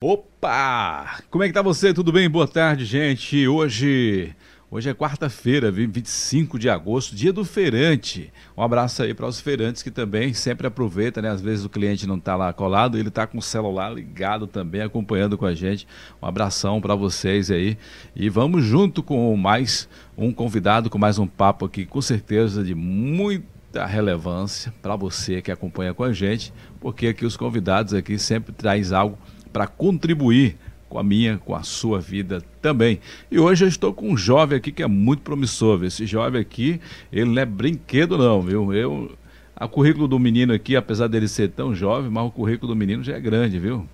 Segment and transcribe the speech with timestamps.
[0.00, 1.18] Opa!
[1.28, 1.92] Como é que tá você?
[1.92, 2.30] Tudo bem?
[2.30, 3.48] Boa tarde, gente.
[3.48, 4.32] Hoje,
[4.70, 8.32] hoje é quarta-feira, 25 de agosto, dia do feirante.
[8.56, 11.30] Um abraço aí para os feirantes que também sempre aproveitam, né?
[11.30, 14.82] Às vezes o cliente não tá lá colado, ele tá com o celular ligado também,
[14.82, 15.84] acompanhando com a gente.
[16.22, 17.76] Um abração para vocês aí.
[18.14, 22.72] E vamos junto com mais um convidado, com mais um papo aqui, com certeza de
[22.72, 28.52] muita relevância para você que acompanha com a gente, porque aqui os convidados aqui sempre
[28.52, 29.18] traz algo
[29.52, 30.56] para contribuir
[30.88, 32.98] com a minha, com a sua vida também.
[33.30, 35.84] E hoje eu estou com um jovem aqui que é muito promissor.
[35.84, 36.80] Esse jovem aqui,
[37.12, 38.72] ele não é brinquedo não, viu?
[38.72, 39.12] Eu,
[39.60, 43.02] o currículo do menino aqui, apesar dele ser tão jovem, mas o currículo do menino
[43.02, 43.86] já é grande, viu?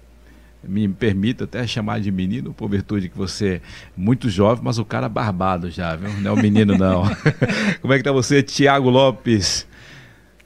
[0.62, 3.60] Me permita até chamar de menino, por virtude que você é
[3.96, 6.10] muito jovem, mas o cara é barbado já, viu?
[6.20, 7.02] Não é o menino não.
[7.82, 9.66] como é que tá você, Tiago Lopes?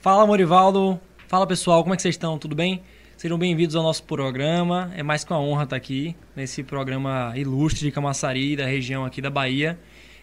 [0.01, 0.99] Fala, Morivaldo.
[1.27, 1.83] Fala, pessoal.
[1.83, 2.37] Como é que vocês estão?
[2.37, 2.81] Tudo bem?
[3.19, 4.93] Sejam bem-vindos ao nosso programa.
[4.95, 9.21] É mais que uma honra estar aqui nesse programa ilustre de Camaçari, da região aqui
[9.21, 9.77] da Bahia.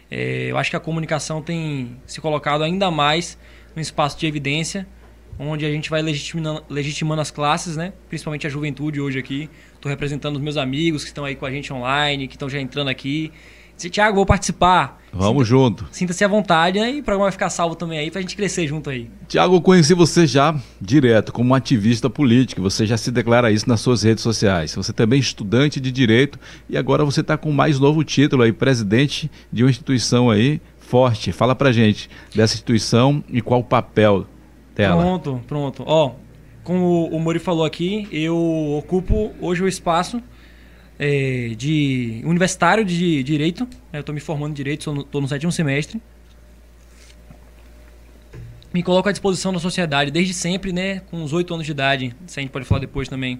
[0.09, 3.37] É, eu acho que a comunicação tem se colocado ainda mais
[3.75, 4.87] no espaço de evidência,
[5.37, 7.93] onde a gente vai legitimando, legitimando as classes, né?
[8.09, 9.47] principalmente a juventude hoje aqui.
[9.75, 12.59] Estou representando os meus amigos que estão aí com a gente online, que estão já
[12.59, 13.31] entrando aqui.
[13.77, 14.99] Disse, Tiago, vou participar.
[15.13, 15.87] Vamos Sinta, junto.
[15.91, 16.93] Sinta-se à vontade, né?
[16.93, 19.09] E o programa vai ficar salvo também aí pra gente crescer junto aí.
[19.27, 22.61] Tiago, eu conheci você já direto como ativista político.
[22.61, 24.73] Você já se declara isso nas suas redes sociais.
[24.73, 28.51] Você também é estudante de direito e agora você está com mais novo título aí,
[28.51, 31.31] presidente de uma instituição aí forte.
[31.31, 34.25] Fala pra gente dessa instituição e qual o papel
[34.75, 35.03] dela.
[35.03, 35.83] Pronto, pronto.
[35.85, 36.13] Ó,
[36.63, 38.35] como o Mori falou aqui, eu
[38.79, 40.21] ocupo hoje o espaço
[40.99, 43.67] é, de universitário de direito.
[43.93, 46.01] Eu estou me formando em direito, estou no sétimo semestre.
[48.73, 50.99] Me coloco à disposição da sociedade desde sempre, né?
[51.09, 53.39] Com os oito anos de idade, isso a gente pode falar depois também.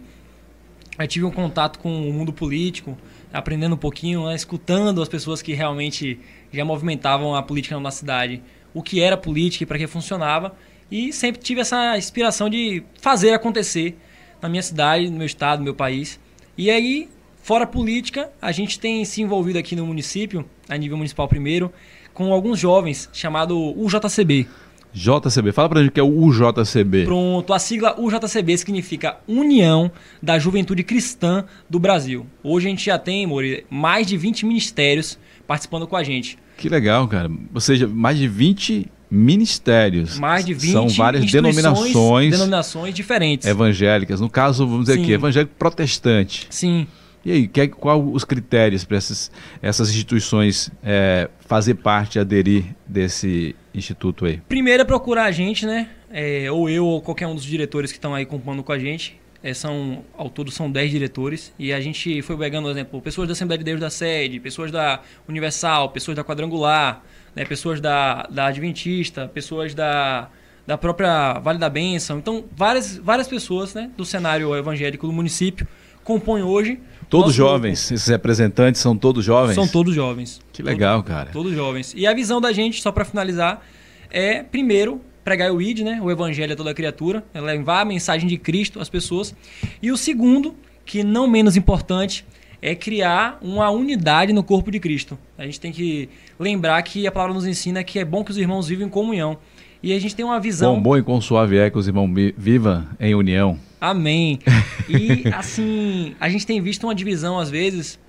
[0.98, 2.98] Eu tive um contato com o mundo político,
[3.32, 4.36] aprendendo um pouquinho, né?
[4.36, 6.20] escutando as pessoas que realmente
[6.52, 8.42] já movimentavam a política na cidade,
[8.74, 10.56] o que era política e para que funcionava.
[10.90, 13.96] E sempre tive essa inspiração de fazer acontecer
[14.42, 16.20] na minha cidade, no meu estado, no meu país.
[16.58, 17.10] E aí
[17.48, 21.72] Fora política, a gente tem se envolvido aqui no município, a nível municipal primeiro,
[22.14, 24.46] com alguns jovens, chamado UJCB.
[24.92, 27.06] JCB, fala pra gente o que é o UJCB.
[27.06, 29.90] Pronto, a sigla UJCB significa União
[30.22, 32.26] da Juventude Cristã do Brasil.
[32.44, 36.38] Hoje a gente já tem, Mori, mais de 20 ministérios participando com a gente.
[36.58, 37.32] Que legal, cara.
[37.54, 40.20] Ou seja, mais de 20 ministérios.
[40.20, 43.48] Mais de 20 São várias denominações, denominações diferentes.
[43.48, 44.20] Evangélicas.
[44.20, 45.04] No caso, vamos dizer Sim.
[45.04, 46.46] aqui, evangélico protestante.
[46.50, 46.86] Sim.
[47.26, 53.56] E aí, que, qual os critérios para essas, essas instituições é, fazer parte, aderir desse
[53.74, 54.42] instituto aí?
[54.48, 55.90] Primeiro é procurar a gente, né?
[56.10, 59.20] É, ou eu ou qualquer um dos diretores que estão aí compondo com a gente.
[59.44, 61.54] É, são, ao todo são 10 diretores.
[61.60, 64.72] E a gente foi pegando, por exemplo, pessoas da Assembleia de Deus da Sede, pessoas
[64.72, 67.04] da Universal, pessoas da Quadrangular,
[67.36, 70.30] né, pessoas da, da Adventista, pessoas da,
[70.66, 72.18] da própria Vale da Bênção.
[72.18, 75.68] Então, várias, várias pessoas né, do cenário evangélico do município
[76.04, 76.80] compõem hoje
[77.10, 77.94] Todos Nosso jovens, grupo.
[77.96, 79.56] esses representantes são todos jovens?
[79.56, 80.42] São todos jovens.
[80.52, 81.30] Que legal, cara.
[81.32, 81.94] Todos jovens.
[81.96, 83.66] E a visão da gente, só para finalizar,
[84.10, 88.28] é primeiro pregar o ID, né, o evangelho a toda criatura, é levar a mensagem
[88.28, 89.36] de Cristo às pessoas.
[89.82, 92.26] E o segundo, que não menos importante,
[92.62, 95.18] é criar uma unidade no corpo de Cristo.
[95.38, 96.10] A gente tem que
[96.40, 99.38] lembrar que a palavra nos ensina que é bom que os irmãos vivem em comunhão.
[99.82, 100.76] E a gente tem uma visão.
[100.76, 103.60] Bom, bom e com suave é que os irmãos vivam em união.
[103.80, 104.40] Amém.
[104.90, 108.00] E assim, a gente tem visto uma divisão, às vezes,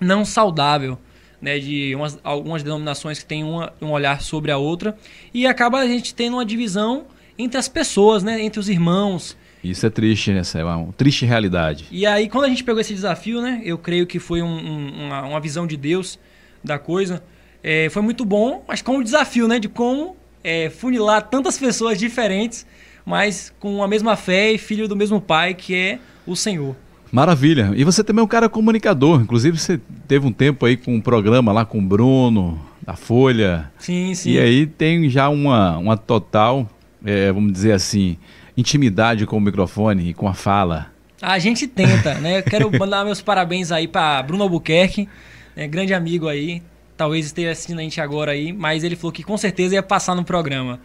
[0.00, 0.98] não saudável.
[1.38, 4.96] Né, de umas, algumas denominações que têm uma, um olhar sobre a outra
[5.34, 7.04] e acaba a gente tendo uma divisão
[7.38, 9.36] entre as pessoas, né, entre os irmãos.
[9.62, 10.42] Isso é triste, né?
[10.54, 11.86] É uma triste realidade.
[11.90, 13.60] E aí, quando a gente pegou esse desafio, né?
[13.64, 16.18] Eu creio que foi um, um, uma, uma, visão de Deus
[16.62, 17.22] da coisa.
[17.62, 19.58] É, foi muito bom, mas com o desafio, né?
[19.58, 22.66] De como é, funilar tantas pessoas diferentes,
[23.06, 26.74] mas com a mesma fé e filho do mesmo pai, que é o Senhor.
[27.12, 27.72] Maravilha.
[27.76, 29.20] E você também é um cara comunicador.
[29.20, 33.70] Inclusive, você teve um tempo aí com um programa lá com o Bruno, da Folha.
[33.78, 34.32] Sim, sim.
[34.32, 36.68] E aí tem já uma, uma total,
[37.04, 38.18] é, vamos dizer assim,
[38.56, 40.90] intimidade com o microfone e com a fala.
[41.22, 42.40] A gente tenta, né?
[42.40, 45.08] Eu quero mandar meus parabéns aí para Bruno Albuquerque,
[45.54, 45.66] né?
[45.68, 46.60] grande amigo aí,
[46.96, 50.14] talvez esteja assistindo a gente agora aí, mas ele falou que com certeza ia passar
[50.14, 50.80] no programa.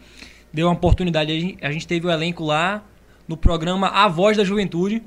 [0.53, 2.83] Deu uma oportunidade, a gente teve o elenco lá
[3.27, 5.01] no programa A Voz da Juventude,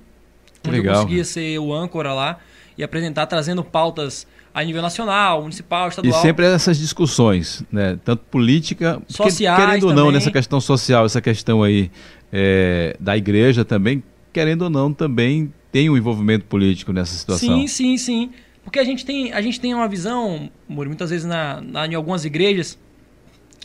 [0.67, 2.39] onde Legal, eu conseguia ser o âncora lá
[2.77, 6.19] e apresentar, trazendo pautas a nível nacional, municipal, estadual.
[6.19, 7.99] E sempre essas discussões, né?
[8.05, 11.91] Tanto política, Sociais querendo ou não, nessa questão social, essa questão aí
[12.33, 14.03] é, da igreja também,
[14.33, 17.61] querendo ou não, também tem um envolvimento político nessa situação.
[17.61, 18.31] Sim, sim, sim.
[18.63, 22.25] Porque a gente tem, a gente tem uma visão, muitas vezes na, na, em algumas
[22.25, 22.79] igrejas,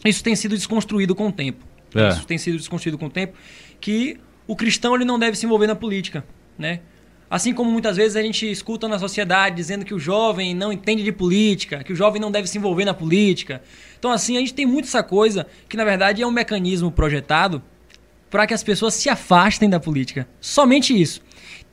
[0.03, 1.68] isso tem sido desconstruído com o tempo.
[1.93, 2.09] É.
[2.09, 3.37] Isso tem sido desconstruído com o tempo,
[3.79, 6.23] que o cristão ele não deve se envolver na política,
[6.57, 6.81] né?
[7.29, 11.03] Assim como muitas vezes a gente escuta na sociedade dizendo que o jovem não entende
[11.03, 13.61] de política, que o jovem não deve se envolver na política.
[13.99, 17.61] Então, assim, a gente tem muito essa coisa que, na verdade, é um mecanismo projetado
[18.31, 20.27] para que as pessoas se afastem da política.
[20.41, 21.21] Somente isso.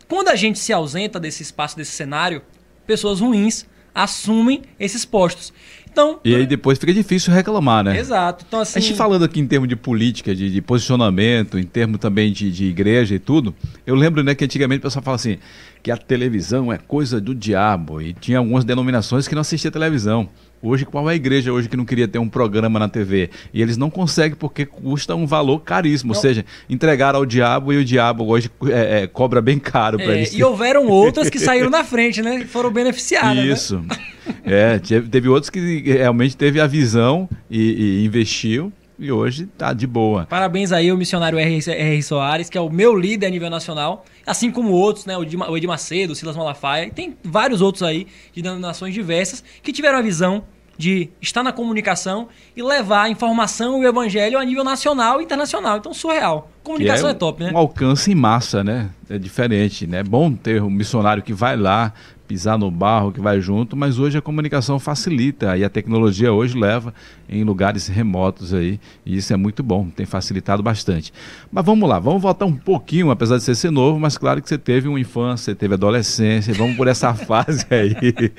[0.06, 2.42] Quando a gente se ausenta desse espaço, desse cenário,
[2.86, 5.54] pessoas ruins assumem esses postos.
[5.96, 7.98] Então, e aí depois fica difícil reclamar, né?
[7.98, 8.44] Exato.
[8.46, 8.78] Então, assim...
[8.78, 12.52] A gente falando aqui em termos de política, de, de posicionamento, em termos também de,
[12.52, 13.54] de, igreja e tudo,
[13.86, 15.38] eu lembro né, que antigamente o pessoal fala assim,
[15.82, 20.28] que a televisão é coisa do diabo, e tinha algumas denominações que não assistia televisão.
[20.62, 23.30] Hoje, qual é a igreja hoje que não queria ter um programa na TV?
[23.52, 26.12] E eles não conseguem porque custa um valor caríssimo.
[26.12, 26.16] Não.
[26.16, 30.12] Ou seja, entregaram ao diabo e o diabo hoje é, é, cobra bem caro para
[30.12, 30.32] é, eles.
[30.32, 32.40] E houveram outras que saíram na frente, né?
[32.40, 33.36] Que foram beneficiadas.
[33.36, 33.52] Né?
[33.52, 33.78] Isso.
[33.78, 33.96] Né?
[34.44, 39.72] É, teve, teve, outros que realmente teve a visão e, e investiu e hoje tá
[39.72, 40.26] de boa.
[40.26, 41.60] Parabéns aí ao missionário R.
[41.68, 42.02] R.
[42.02, 45.16] Soares, que é o meu líder a nível nacional, assim como outros, né?
[45.16, 45.22] O
[45.56, 49.98] Edir Macedo, o Silas Malafaia, e tem vários outros aí de denominações diversas que tiveram
[49.98, 50.44] a visão
[50.78, 55.24] de estar na comunicação e levar a informação e o evangelho a nível nacional e
[55.24, 55.78] internacional.
[55.78, 56.50] Então, surreal.
[56.62, 57.52] Comunicação é, é, top, né?
[57.54, 58.90] Um alcance em massa, né?
[59.08, 60.00] É diferente, né?
[60.00, 61.92] É bom ter um missionário que vai lá,
[62.26, 66.58] pisar no barro, que vai junto, mas hoje a comunicação facilita e a tecnologia hoje
[66.58, 66.92] leva
[67.28, 71.12] em lugares remotos aí, e isso é muito bom, tem facilitado bastante.
[71.50, 74.48] Mas vamos lá, vamos voltar um pouquinho, apesar de você ser novo, mas claro que
[74.48, 78.32] você teve uma infância, teve adolescência, vamos por essa fase aí.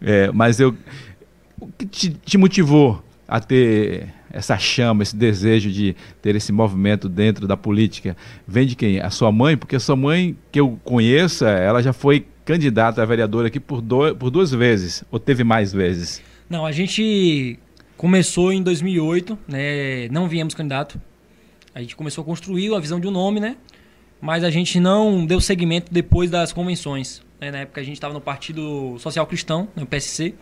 [0.00, 0.74] É, mas eu
[1.62, 7.08] o que te, te motivou a ter essa chama, esse desejo de ter esse movimento
[7.08, 8.16] dentro da política?
[8.46, 8.98] Vem de quem?
[9.00, 9.56] A sua mãe?
[9.56, 13.80] Porque a sua mãe, que eu conheça, ela já foi candidata a vereadora aqui por,
[13.80, 16.22] do, por duas vezes, ou teve mais vezes?
[16.48, 17.58] Não, a gente
[17.96, 20.08] começou em 2008, né?
[20.10, 21.00] não viemos candidato.
[21.74, 23.56] A gente começou a construir a visão de um nome, né?
[24.20, 27.22] Mas a gente não deu seguimento depois das convenções.
[27.40, 27.50] Né?
[27.50, 30.34] Na época a gente estava no Partido Social Cristão, no PSC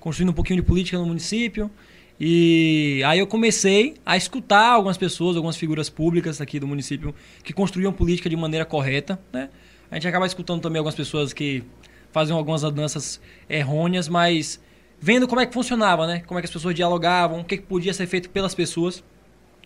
[0.00, 1.70] construindo um pouquinho de política no município.
[2.18, 7.52] E aí eu comecei a escutar algumas pessoas, algumas figuras públicas aqui do município que
[7.52, 9.48] construíam política de maneira correta, né?
[9.90, 11.64] A gente acaba escutando também algumas pessoas que
[12.12, 14.60] faziam algumas andanças errôneas, mas
[15.00, 16.22] vendo como é que funcionava, né?
[16.26, 19.02] Como é que as pessoas dialogavam, o que, que podia ser feito pelas pessoas,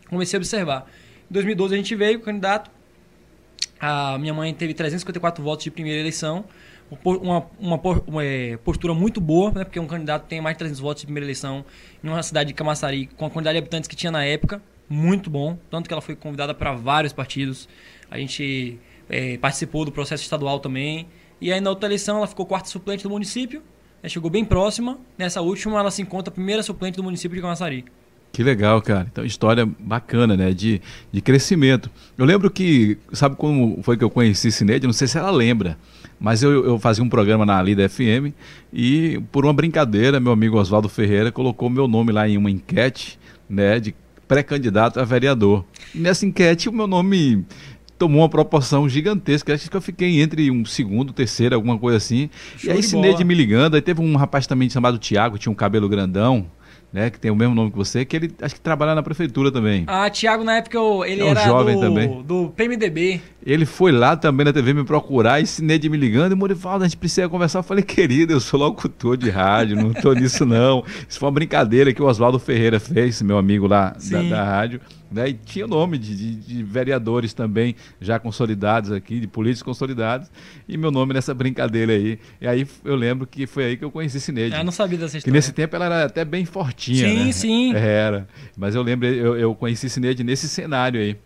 [0.09, 0.87] comecei a observar.
[1.31, 2.71] Em 2012 a gente veio, candidato.
[3.81, 6.45] A minha mãe teve 354 votos de primeira eleição
[6.91, 9.65] uma, uma, uma é, postura muito boa, né?
[9.65, 11.65] porque um candidato tem mais de 300 votos de primeira eleição
[12.03, 15.31] em uma cidade de Camaçari, com a quantidade de habitantes que tinha na época, muito
[15.31, 15.59] bom.
[15.71, 17.69] Tanto que ela foi convidada para vários partidos.
[18.11, 18.79] A gente
[19.09, 21.07] é, participou do processo estadual também.
[21.41, 23.63] E aí na outra eleição ela ficou quarta suplente do município,
[24.07, 24.99] chegou bem próxima.
[25.19, 27.85] Nessa última ela se encontra primeira suplente do município de Camaçari.
[28.35, 29.07] Que legal, cara.
[29.11, 30.53] Então, história bacana, né?
[30.53, 31.89] De, de crescimento.
[32.19, 34.89] Eu lembro que, sabe como foi que eu conheci Cineide?
[34.89, 35.79] Não sei se ela lembra,
[36.19, 38.35] mas eu, eu fazia um programa na Lida FM
[38.73, 43.21] e, por uma brincadeira, meu amigo Oswaldo Ferreira colocou meu nome lá em uma enquete,
[43.49, 43.79] né?
[43.79, 43.95] De
[44.27, 45.65] pré-candidato a vereador.
[45.95, 47.45] E nessa enquete, o meu nome
[47.99, 49.55] tomou uma proporção gigantesca.
[49.55, 52.29] Acho que eu fiquei entre um segundo, terceiro, alguma coisa assim.
[52.57, 53.75] Show e aí, Cineide me ligando.
[53.75, 56.47] Aí teve um rapaz também chamado Tiago, tinha um cabelo grandão
[56.95, 59.51] né, que tem o mesmo nome que você, que ele acho que trabalha na prefeitura
[59.51, 59.83] também.
[59.89, 62.23] Ah, Tiago, na época eu, ele é um era jovem do, também.
[62.23, 63.21] do PMDB.
[63.45, 66.87] Ele foi lá também na TV me procurar e Sinede me ligando e Morivaldo, a
[66.87, 67.59] gente precisa conversar.
[67.59, 70.85] Eu falei, querido, eu sou locutor de rádio, não tô nisso não.
[71.09, 74.81] Isso foi uma brincadeira que o Oswaldo Ferreira fez, meu amigo lá da, da rádio.
[75.15, 75.29] Né?
[75.29, 80.29] E tinha nome de, de, de, vereadores também já consolidados aqui, de políticos consolidados,
[80.69, 82.19] e meu nome nessa brincadeira aí.
[82.41, 84.57] E aí eu lembro que foi aí que eu conheci Cineide.
[84.57, 85.33] Eu não sabia dessa história.
[85.33, 87.09] Que nesse tempo ela era até bem fortinha.
[87.09, 87.33] Sim, né?
[87.33, 87.75] sim.
[87.75, 88.27] Era.
[88.57, 91.17] Mas eu lembro, eu, eu conheci Cineide nesse cenário aí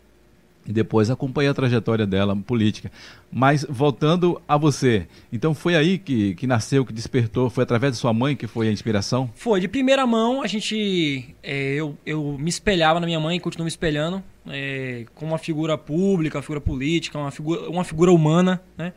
[0.69, 2.93] e depois acompanhei a trajetória dela política.
[3.33, 7.99] Mas voltando a você, então foi aí que, que nasceu, que despertou, foi através de
[7.99, 9.31] sua mãe que foi a inspiração?
[9.35, 13.65] Foi, de primeira mão a gente, é, eu, eu me espelhava na minha mãe continuo
[13.65, 18.63] me espelhando é, como uma figura pública, uma figura política, uma figura, uma figura humana,
[18.77, 18.93] né,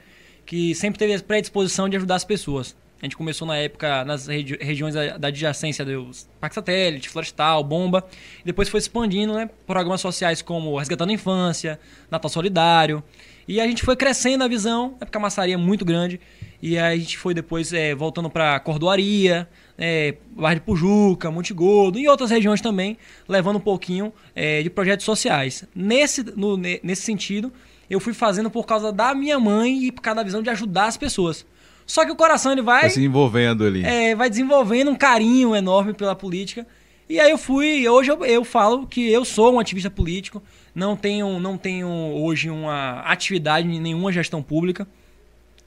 [0.46, 2.76] que sempre teve a predisposição de ajudar as pessoas.
[3.02, 7.64] A gente começou na época nas regi regiões da, da adjacência dos Parque Satélite, Florestal,
[7.64, 8.06] Bomba.
[8.46, 9.50] Depois foi expandindo, né?
[9.66, 11.80] Programas sociais como Resgatando a Infância,
[12.12, 13.04] Natal Solidário.
[13.48, 16.22] E a gente foi crescendo a visão, né, porque a maçaria é muito grande.
[16.62, 22.08] E a gente foi depois é, voltando para Cordoaria, é, Barra de Pujuca, Montegordo e
[22.08, 25.66] outras regiões também, levando um pouquinho é, de projetos sociais.
[25.74, 27.52] Nesse, no, nesse sentido,
[27.90, 30.86] eu fui fazendo por causa da minha mãe e por causa da visão de ajudar
[30.86, 31.44] as pessoas.
[31.86, 32.82] Só que o coração ele vai.
[32.82, 33.84] Vai se envolvendo ali.
[33.84, 36.66] É, vai desenvolvendo um carinho enorme pela política.
[37.10, 40.42] E aí eu fui, hoje eu, eu falo que eu sou um ativista político,
[40.74, 44.88] não tenho, não tenho hoje uma atividade em nenhuma gestão pública.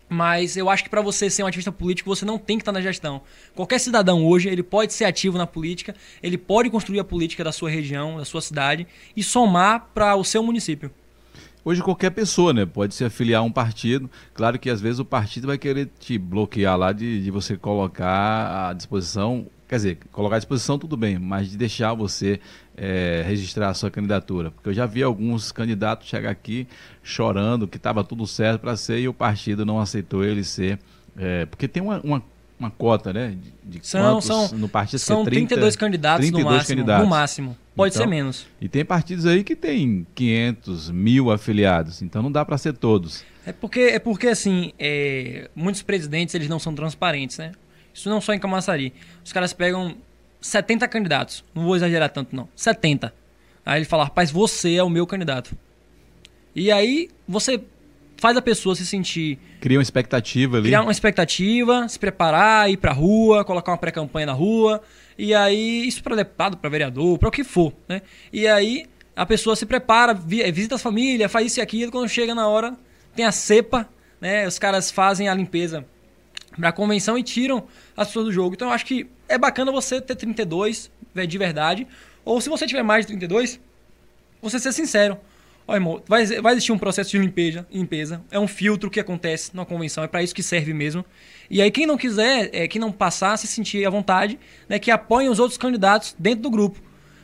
[0.08, 2.72] Mas eu acho que para você ser um ativista político, você não tem que estar
[2.72, 3.20] na gestão.
[3.54, 7.52] Qualquer cidadão hoje, ele pode ser ativo na política, ele pode construir a política da
[7.52, 10.90] sua região, da sua cidade e somar para o seu município.
[11.64, 14.10] Hoje qualquer pessoa, né, pode se afiliar a um partido.
[14.34, 18.68] Claro que às vezes o partido vai querer te bloquear lá de, de você colocar
[18.68, 22.38] à disposição Quer dizer, colocar à disposição tudo bem, mas de deixar você
[22.76, 24.50] é, registrar a sua candidatura.
[24.50, 26.68] Porque eu já vi alguns candidatos chegar aqui
[27.02, 30.78] chorando que estava tudo certo para ser e o partido não aceitou ele ser.
[31.16, 32.22] É, porque tem uma, uma,
[32.58, 33.36] uma, cota, né?
[33.64, 36.76] De, de são, são, no partido são 30, 32 candidatos 32 no máximo.
[36.76, 37.04] Candidatos.
[37.04, 37.56] No máximo.
[37.74, 38.46] Pode então, ser menos.
[38.60, 42.02] E tem partidos aí que tem 500, mil afiliados.
[42.02, 43.24] Então não dá para ser todos.
[43.44, 47.52] É porque, é porque assim, é, muitos presidentes eles não são transparentes, né?
[47.92, 48.92] Isso não só em Camaçari.
[49.24, 49.96] Os caras pegam
[50.40, 51.44] 70 candidatos.
[51.54, 52.48] Não vou exagerar tanto, não.
[52.54, 53.14] 70.
[53.64, 55.56] Aí ele fala, rapaz, você é o meu candidato.
[56.54, 57.60] E aí você
[58.16, 59.38] faz a pessoa se sentir.
[59.60, 60.68] Cria uma expectativa ali.
[60.68, 64.82] Criar uma expectativa, se preparar, ir pra rua, colocar uma pré-campanha na rua.
[65.16, 68.02] E aí, isso para deputado, para vereador, para o que for, né?
[68.32, 71.92] E aí a pessoa se prepara, visita as famílias, faz isso e aquilo.
[71.92, 72.76] Quando chega na hora,
[73.14, 73.88] tem a cepa,
[74.20, 74.46] né?
[74.46, 75.86] Os caras fazem a limpeza
[76.56, 77.64] para a convenção e tiram
[77.96, 78.54] as pessoas do jogo.
[78.54, 80.90] Então eu acho que é bacana você ter 32
[81.28, 81.86] de verdade.
[82.24, 83.60] Ou se você tiver mais de 32,
[84.42, 85.18] você ser sincero.
[85.66, 88.22] Ó, irmão, vai, vai existir um processo de limpeza, limpeza.
[88.30, 91.04] É um filtro que acontece na convenção, é para isso que serve mesmo.
[91.48, 94.90] E aí, quem não quiser, é, quem não passar, se sentir à vontade, né, que
[94.90, 96.80] apoiem os outros candidatos dentro do grupo.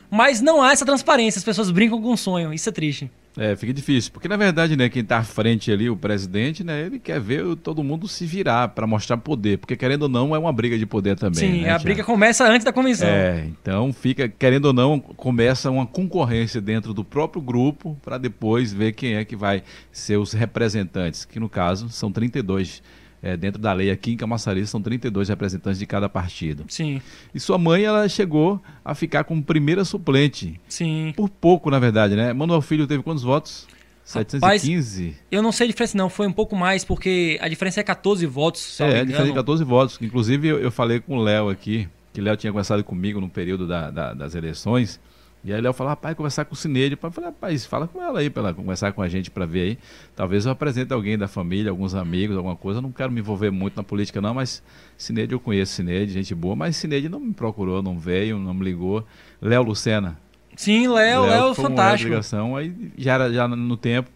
[0.09, 3.09] Mas não há essa transparência, as pessoas brincam com o sonho, isso é triste.
[3.37, 6.85] É, fica difícil, porque na verdade, né, quem está à frente ali, o presidente, né,
[6.85, 10.39] ele quer ver todo mundo se virar para mostrar poder, porque querendo ou não é
[10.39, 11.39] uma briga de poder também.
[11.39, 13.07] Sim, né, a briga começa antes da convenção.
[13.07, 18.73] É, então fica, querendo ou não, começa uma concorrência dentro do próprio grupo para depois
[18.73, 22.83] ver quem é que vai ser os representantes, que no caso são 32
[23.21, 26.65] é, dentro da lei aqui em Camaçari são 32 representantes de cada partido.
[26.67, 27.01] Sim.
[27.33, 30.59] E sua mãe ela chegou a ficar como primeira suplente.
[30.67, 31.13] Sim.
[31.15, 32.33] Por pouco, na verdade, né?
[32.33, 33.67] Manuel Filho teve quantos votos?
[34.03, 35.03] 715?
[35.05, 37.83] Rapaz, eu não sei a diferença não, foi um pouco mais, porque a diferença é
[37.83, 38.79] 14 votos.
[38.81, 39.97] É, a diferença é 14 votos.
[40.01, 43.67] Inclusive eu, eu falei com o Léo aqui, que Léo tinha conversado comigo no período
[43.67, 44.99] da, da, das eleições,
[45.43, 46.97] e aí Léo falou, rapaz, conversar com o Cineide.
[47.01, 49.61] Eu falei, rapaz, fala com ela aí para ela conversar com a gente para ver
[49.61, 49.77] aí.
[50.15, 52.77] Talvez eu apresente alguém da família, alguns amigos, alguma coisa.
[52.77, 54.61] Eu não quero me envolver muito na política não, mas
[54.95, 58.63] Cineide eu conheço Cineide, gente boa, mas Cineide não me procurou, não veio, não me
[58.63, 59.03] ligou.
[59.41, 60.17] Léo Lucena.
[60.55, 62.09] Sim, Léo, Léo, fantástico.
[62.09, 64.11] ligação, aí já era já no tempo.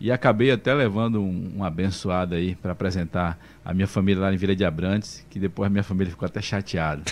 [0.00, 4.36] E acabei até levando um, um abençoado aí para apresentar a minha família lá em
[4.36, 7.02] Vila de Abrantes, que depois a minha família ficou até chateada.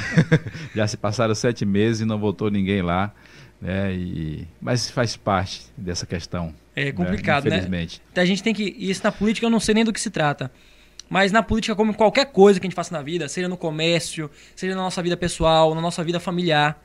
[0.74, 3.12] Já se passaram sete meses e não voltou ninguém lá.
[3.60, 3.94] Né?
[3.94, 6.54] E, mas faz parte dessa questão.
[6.74, 7.56] É complicado, né?
[7.56, 8.02] Infelizmente.
[8.14, 8.22] Né?
[8.22, 8.64] A gente tem que.
[8.78, 10.50] Isso na política eu não sei nem do que se trata.
[11.08, 14.30] Mas na política, como qualquer coisa que a gente faça na vida, seja no comércio,
[14.56, 16.82] seja na nossa vida pessoal, na nossa vida familiar,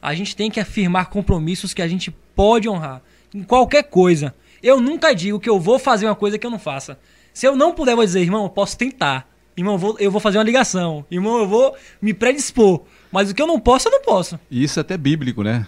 [0.00, 3.02] a gente tem que afirmar compromissos que a gente pode honrar.
[3.34, 4.34] Em qualquer coisa.
[4.62, 6.98] Eu nunca digo que eu vou fazer uma coisa que eu não faça.
[7.34, 9.28] Se eu não puder, eu vou dizer, irmão, eu posso tentar.
[9.56, 11.04] Irmão, eu vou, eu vou fazer uma ligação.
[11.10, 12.82] Irmão, eu vou me predispor.
[13.10, 14.38] Mas o que eu não posso, eu não posso.
[14.50, 15.66] E isso é até bíblico, né?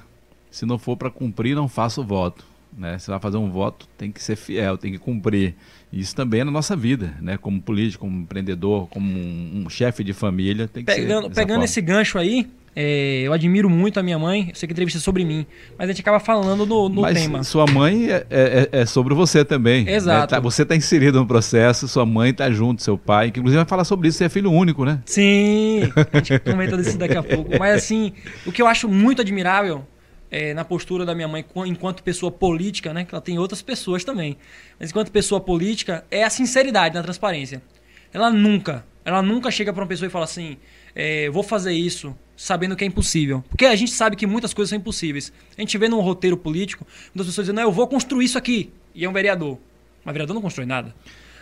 [0.50, 2.44] Se não for para cumprir, não faça o voto.
[2.76, 2.98] Né?
[2.98, 5.54] Se vai fazer um voto, tem que ser fiel, tem que cumprir.
[5.92, 7.38] Isso também é na nossa vida, né?
[7.38, 11.34] Como político, como empreendedor, como um, um chefe de família, tem que pegando, ser.
[11.34, 12.46] Pegando esse gancho aí,
[12.80, 15.44] é, eu admiro muito a minha mãe, eu sei que entrevista é sobre mim,
[15.76, 17.42] mas a gente acaba falando no, no mas tema.
[17.42, 19.84] Sua mãe é, é, é, sobre você também.
[19.84, 19.94] Né?
[19.94, 20.20] Exato.
[20.20, 20.26] Né?
[20.28, 23.68] Tá, você está inserido no processo, sua mãe está junto, seu pai, que inclusive vai
[23.68, 25.02] falar sobre isso, você é filho único, né?
[25.06, 27.50] Sim, a gente comenta disso daqui a pouco.
[27.58, 28.12] Mas assim,
[28.46, 29.84] o que eu acho muito admirável
[30.30, 33.04] é, na postura da minha mãe enquanto pessoa política, né?
[33.04, 34.38] Que ela tem outras pessoas também.
[34.78, 37.60] Mas enquanto pessoa política, é a sinceridade na transparência.
[38.14, 40.58] Ela nunca, ela nunca chega para uma pessoa e fala assim,
[40.94, 43.44] é, vou fazer isso sabendo que é impossível.
[43.48, 45.32] Porque a gente sabe que muitas coisas são impossíveis.
[45.56, 48.70] A gente vê num roteiro político, muitas pessoas dizendo, não, eu vou construir isso aqui.
[48.94, 49.58] E é um vereador.
[50.04, 50.94] Mas vereador não constrói nada.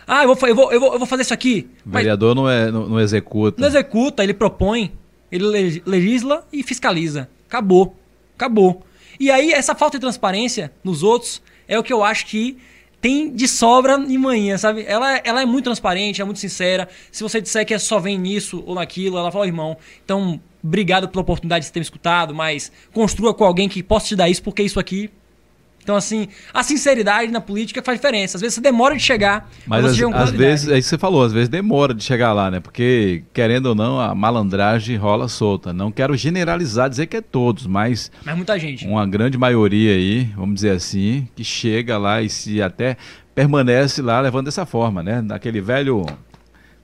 [0.07, 1.69] Ah, eu vou, eu vou, eu vou, eu vou fazer isso aqui.
[1.85, 3.61] O vereador não, é, não, não, executa.
[3.61, 4.91] Não executa, ele propõe,
[5.31, 7.29] ele legisla e fiscaliza.
[7.47, 7.95] Acabou.
[8.35, 8.83] Acabou.
[9.19, 12.57] E aí, essa falta de transparência nos outros é o que eu acho que
[12.99, 14.83] tem de sobra em manhã, sabe?
[14.87, 16.89] Ela, ela é muito transparente, é muito sincera.
[17.11, 20.41] Se você disser que é só vem nisso ou naquilo, ela fala, oh, irmão, então
[20.67, 24.29] obrigado pela oportunidade de ter me escutado, mas construa com alguém que possa te dar
[24.29, 25.09] isso, porque isso aqui
[25.87, 28.35] Então, assim, a sinceridade na política faz diferença.
[28.35, 31.23] Às vezes você demora de chegar, mas às, às vezes, é isso que você falou,
[31.23, 32.59] às vezes demora de chegar lá, né?
[32.59, 35.71] Porque, querendo ou não, a malandragem rola solta.
[35.71, 38.11] Não quero generalizar, dizer que é todos, mas.
[38.25, 38.85] Mas muita gente.
[38.85, 42.97] Uma grande maioria aí, vamos dizer assim, que chega lá e se até
[43.33, 45.21] permanece lá levando dessa forma, né?
[45.21, 46.05] Naquele velho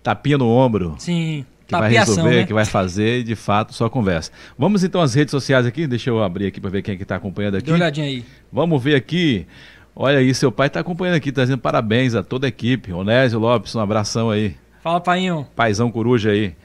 [0.01, 0.95] tapinha no ombro.
[0.97, 1.45] Sim.
[1.73, 2.45] Que vai resolver, né?
[2.45, 4.31] que vai fazer e de fato só conversa.
[4.57, 7.03] Vamos então às redes sociais aqui, deixa eu abrir aqui para ver quem é que
[7.03, 7.65] está acompanhando aqui.
[7.65, 8.23] Dê uma olhadinha aí.
[8.51, 9.45] Vamos ver aqui.
[9.95, 12.91] Olha aí, seu pai está acompanhando aqui, trazendo parabéns a toda a equipe.
[12.91, 14.55] Onésio Lopes, um abração aí.
[14.81, 15.47] Fala, painho.
[15.55, 16.55] Paizão Coruja aí.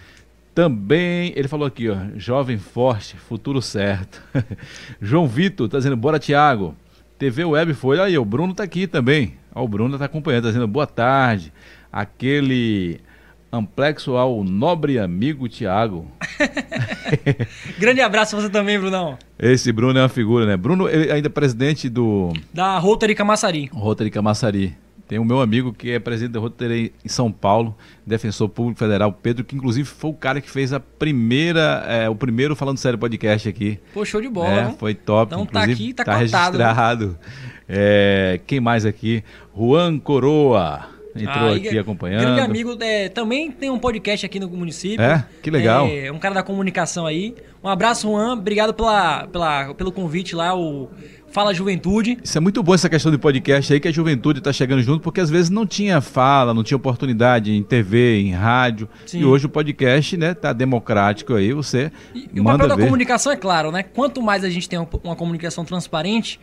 [0.55, 4.21] Também, ele falou aqui, ó, jovem forte, futuro certo.
[5.01, 6.75] João Vitor tá dizendo, bora Tiago.
[7.19, 9.35] TV Web foi, aí, o Bruno tá aqui também.
[9.55, 11.53] Ó, o Bruno tá acompanhando, tá dizendo boa tarde.
[11.93, 13.01] Aquele
[13.51, 16.07] Amplexo ao nobre amigo Tiago.
[17.79, 19.17] Grande abraço pra você também, Brunão.
[19.39, 20.57] Esse Bruno é uma figura, né?
[20.57, 22.33] Bruno ele ainda é presidente do.
[22.53, 23.71] Da Rotary Camaçari.
[23.73, 24.77] Rotary Camaçari.
[25.09, 27.75] Tem o meu amigo que é presidente da Rotary em São Paulo,
[28.07, 32.15] defensor público federal, Pedro, que inclusive foi o cara que fez a primeira, é, o
[32.15, 33.81] primeiro Falando Sério podcast aqui.
[33.95, 34.49] Pô, show de bola.
[34.51, 35.33] É, foi top.
[35.33, 37.07] Então tá aqui, tá, tá cotado, registrado.
[37.09, 37.17] Né?
[37.71, 39.23] É, quem mais aqui?
[39.55, 42.23] Juan Coroa entrou ah, aqui acompanhando.
[42.23, 45.03] Grande amigo, é, também tem um podcast aqui no município.
[45.03, 45.25] É?
[45.43, 45.87] Que legal.
[45.87, 47.35] É, um cara da comunicação aí.
[47.63, 48.35] Um abraço, Juan.
[48.35, 50.89] Obrigado pela, pela, pelo convite lá, o
[51.31, 52.19] Fala Juventude.
[52.23, 55.03] Isso é muito bom essa questão de podcast aí, que a juventude está chegando junto,
[55.03, 58.89] porque às vezes não tinha fala, não tinha oportunidade em TV, em rádio.
[59.05, 59.21] Sim.
[59.21, 61.93] E hoje o podcast, né, tá democrático aí, você.
[62.15, 63.83] E, e o papel da comunicação é claro, né?
[63.83, 66.41] Quanto mais a gente tem uma comunicação transparente,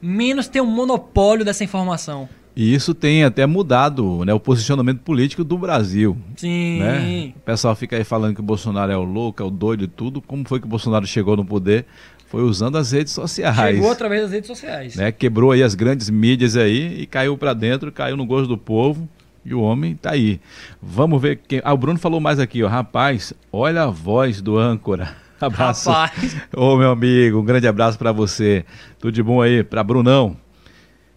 [0.00, 2.28] menos tem um monopólio dessa informação.
[2.56, 6.16] E isso tem até mudado né, o posicionamento político do Brasil.
[6.36, 6.80] Sim.
[6.80, 7.32] Né?
[7.36, 9.86] O pessoal fica aí falando que o Bolsonaro é o louco, é o doido e
[9.86, 10.20] tudo.
[10.20, 11.86] Como foi que o Bolsonaro chegou no poder?
[12.26, 13.76] Foi usando as redes sociais.
[13.76, 14.96] Chegou através das redes sociais.
[14.96, 15.12] Né?
[15.12, 19.08] Quebrou aí as grandes mídias aí e caiu para dentro, caiu no gosto do povo.
[19.44, 20.40] E o homem tá aí.
[20.82, 21.62] Vamos ver quem.
[21.64, 22.68] Ah, o Bruno falou mais aqui, ó.
[22.68, 25.16] Rapaz, olha a voz do âncora.
[25.46, 25.90] Abraço.
[25.90, 26.36] Rapaz.
[26.54, 28.64] Ô, meu amigo, um grande abraço para você.
[28.98, 30.36] Tudo de bom aí, para Brunão.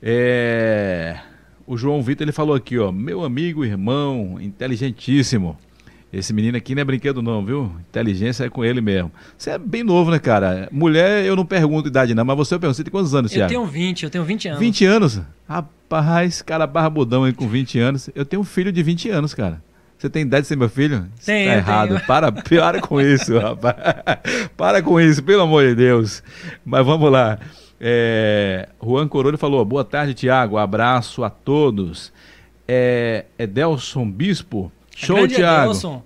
[0.02, 1.20] É
[1.72, 5.58] o João Vitor ele falou aqui, ó, meu amigo, irmão, inteligentíssimo.
[6.12, 7.72] Esse menino aqui não é brinquedo não, viu?
[7.90, 9.10] Inteligência é com ele mesmo.
[9.38, 10.68] Você é bem novo, né, cara?
[10.70, 13.54] Mulher, eu não pergunto idade não, mas você eu pergunto, você tem quantos anos, Thiago?
[13.54, 14.60] Eu tenho 20, eu tenho 20 anos.
[14.60, 15.22] 20 anos?
[15.48, 18.10] Rapaz, cara barbudão aí com 20 anos.
[18.14, 19.64] Eu tenho um filho de 20 anos, cara.
[20.02, 21.08] Você tem ideia de ser meu filho?
[21.24, 21.90] Tem, tá errado.
[21.90, 22.08] Tenho.
[22.08, 23.76] Para, para com isso, rapaz.
[24.58, 26.24] Para com isso, pelo amor de Deus.
[26.66, 27.38] Mas vamos lá.
[27.80, 30.58] É, Juan Corolho falou: boa tarde, Tiago.
[30.58, 32.12] Abraço a todos.
[32.68, 34.72] É, Edelson Bispo.
[34.96, 36.04] Show, Tiago.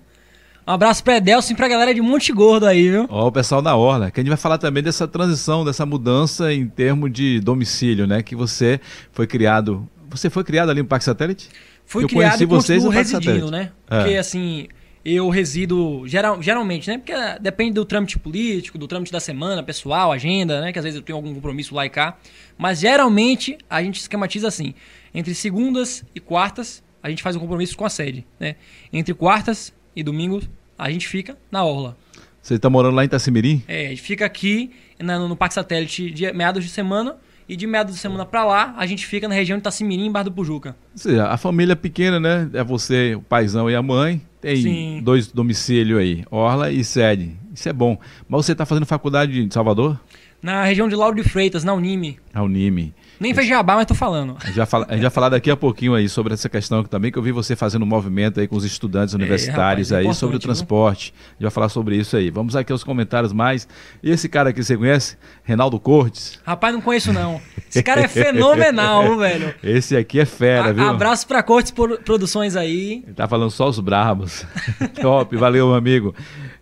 [0.68, 3.06] Um abraço para Edelson e para a galera de Monte Gordo aí, viu?
[3.08, 4.10] Ó, o pessoal da Orla.
[4.10, 8.22] Que a gente vai falar também dessa transição, dessa mudança em termos de domicílio, né?
[8.22, 8.78] Que você
[9.10, 9.88] foi criado.
[10.10, 11.48] Você foi criado ali no Parque Satélite?
[11.86, 13.70] Fui Eu criado e vocês continuo residindo, né?
[13.88, 13.98] É.
[13.98, 14.66] Porque, assim,
[15.04, 16.98] eu resido geral, geralmente, né?
[16.98, 20.72] Porque depende do trâmite político, do trâmite da semana, pessoal, agenda, né?
[20.72, 22.18] Que às vezes eu tenho algum compromisso lá e cá.
[22.58, 24.74] Mas geralmente a gente esquematiza assim:
[25.14, 28.56] entre segundas e quartas, a gente faz um compromisso com a sede, né?
[28.92, 31.96] Entre quartas e domingos, a gente fica na orla.
[32.42, 33.62] Você está morando lá em Itacimirim?
[33.68, 37.16] É, a gente fica aqui no, no Parque Satélite de meados de semana
[37.48, 40.24] e de meados de semana para lá, a gente fica na região de Itacimirim, Bar
[40.24, 40.76] do Pujuca.
[40.92, 42.50] Ou seja, a família pequena, né?
[42.52, 44.20] É você, o paizão e a mãe.
[44.40, 45.00] Tem Sim.
[45.02, 47.32] dois domicílios aí, Orla e sede.
[47.54, 47.98] Isso é bom.
[48.28, 49.98] Mas você está fazendo faculdade em Salvador?
[50.42, 52.18] Na região de Lauro de Freitas, na Unime.
[52.32, 52.94] Na Unime.
[53.18, 54.36] Nem fez jabá, mas tô falando.
[54.42, 56.84] A gente, vai falar, a gente vai falar daqui a pouquinho aí sobre essa questão
[56.84, 60.06] também, que eu vi você fazendo um movimento aí com os estudantes é, universitários rapaz,
[60.06, 61.12] aí sobre o transporte.
[61.12, 61.22] Viu?
[61.22, 62.30] A gente vai falar sobre isso aí.
[62.30, 63.66] Vamos aqui aos comentários mais.
[64.02, 65.16] E esse cara aqui, você conhece?
[65.42, 66.38] Reinaldo Cortes?
[66.44, 67.40] Rapaz, não conheço não.
[67.68, 69.54] Esse cara é fenomenal, velho.
[69.62, 70.86] Esse aqui é fera, a, viu?
[70.86, 71.72] Abraço pra Cortes
[72.04, 73.02] Produções aí.
[73.04, 74.44] Ele tá falando só os brabos.
[75.00, 76.14] Top, valeu, meu amigo.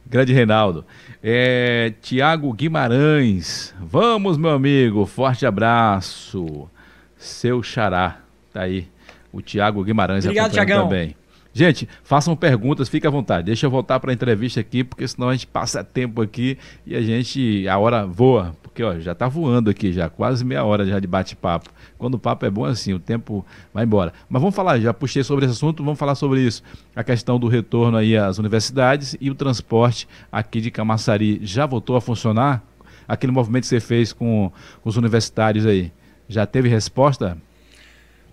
[0.07, 0.85] Grande Reinaldo.
[1.23, 3.75] É, Tiago Guimarães.
[3.81, 5.07] Vamos, meu amigo.
[5.07, 6.69] Forte abraço.
[7.17, 8.21] Seu xará.
[8.53, 8.89] Tá aí.
[9.33, 10.85] O Tiago Guimarães Obrigado, Tiagão.
[10.85, 11.17] também.
[11.53, 13.47] Gente, façam perguntas, fique à vontade.
[13.47, 16.97] Deixa eu voltar para a entrevista aqui, porque senão a gente passa tempo aqui e
[16.97, 20.85] a gente, a hora voa, porque ó, já está voando aqui já, quase meia hora
[20.85, 21.71] já de bate-papo.
[21.97, 24.13] Quando o papo é bom assim, o tempo vai embora.
[24.29, 26.61] Mas vamos falar, já puxei sobre esse assunto, vamos falar sobre isso.
[26.95, 31.95] A questão do retorno aí às universidades e o transporte aqui de Camaçari já voltou
[31.95, 32.65] a funcionar?
[33.07, 34.51] Aquele movimento que você fez com,
[34.83, 35.93] com os universitários aí,
[36.29, 37.39] já teve resposta?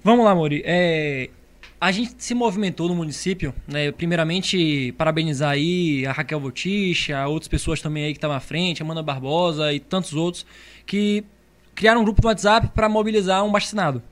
[0.03, 0.63] Vamos lá, Mori.
[0.65, 1.29] É,
[1.81, 3.91] a gente se movimentou no município, né?
[3.91, 9.01] Primeiramente, parabenizar aí a Raquel Voticha, outras pessoas também aí que estavam à frente, Amanda
[9.01, 10.45] Barbosa e tantos outros,
[10.85, 11.23] que
[11.73, 14.03] criaram um grupo no WhatsApp para mobilizar um baixo-assinado.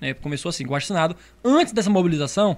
[0.00, 1.16] É, começou assim, o baixo-assinado.
[1.44, 2.56] Antes dessa mobilização,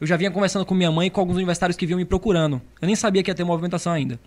[0.00, 2.62] eu já vinha conversando com minha mãe e com alguns universitários que vinham me procurando.
[2.80, 4.18] Eu nem sabia que ia ter movimentação ainda.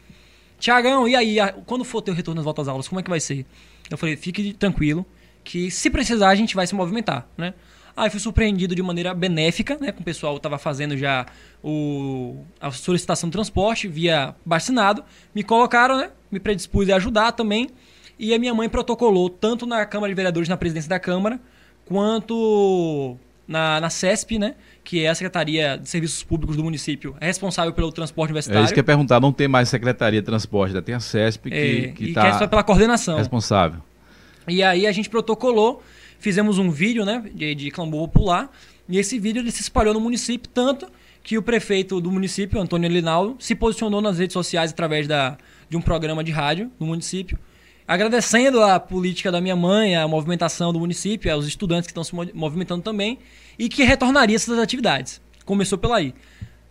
[0.59, 3.19] Tiagão, e aí, quando for ter o retorno das voltas aulas, como é que vai
[3.19, 3.43] ser?
[3.89, 5.03] Eu falei, fique tranquilo,
[5.43, 7.55] que se precisar a gente vai se movimentar, né?
[7.95, 9.91] Aí fui surpreendido de maneira benéfica, né?
[9.91, 11.25] Com o pessoal estava fazendo já
[11.63, 15.03] o, a solicitação de transporte via vacinado.
[15.33, 16.11] Me colocaram, né?
[16.31, 17.69] Me predispus a ajudar também.
[18.17, 21.39] E a minha mãe protocolou tanto na Câmara de Vereadores, na presidência da Câmara,
[21.85, 23.17] quanto
[23.49, 24.53] na, na CESP, né?
[24.83, 28.61] Que é a Secretaria de Serviços Públicos do município, é responsável pelo transporte universitário.
[28.61, 30.99] É isso que eu ia perguntar, não tem mais Secretaria de Transporte, ainda tem a
[30.99, 33.17] CESP que é, que está é pela coordenação.
[33.17, 33.81] responsável.
[34.47, 35.81] E aí a gente protocolou,
[36.19, 38.51] fizemos um vídeo, né, de, de clamor popular,
[38.87, 40.87] e esse vídeo ele se espalhou no município tanto
[41.23, 45.37] que o prefeito do município, Antônio Linaldo, se posicionou nas redes sociais através da,
[45.69, 47.37] de um programa de rádio no município,
[47.87, 52.15] agradecendo a política da minha mãe, a movimentação do município, aos estudantes que estão se
[52.33, 53.19] movimentando também,
[53.57, 55.21] e que retornaria essas atividades.
[55.45, 56.13] Começou pela aí.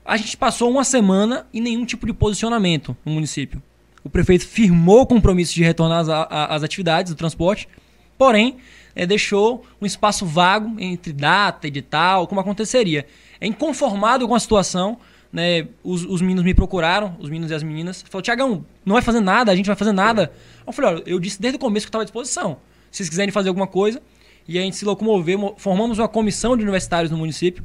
[0.04, 3.62] A gente passou uma semana e nenhum tipo de posicionamento no município.
[4.02, 7.68] O prefeito firmou o compromisso de retornar às atividades do transporte,
[8.18, 8.58] porém,
[8.94, 13.06] é, deixou um espaço vago entre data, edital, como aconteceria.
[13.40, 14.98] É inconformado com a situação,
[15.32, 15.68] né?
[15.84, 19.20] Os, os meninos me procuraram, os meninos e as meninas, falou: Tiagão, não vai fazer
[19.20, 20.32] nada, a gente vai fazer nada.
[20.66, 22.58] Eu falei: olha, eu disse desde o começo que estava à disposição.
[22.90, 24.02] Se vocês quiserem fazer alguma coisa,
[24.48, 27.64] e a gente se locomoveu, formamos uma comissão de universitários no município,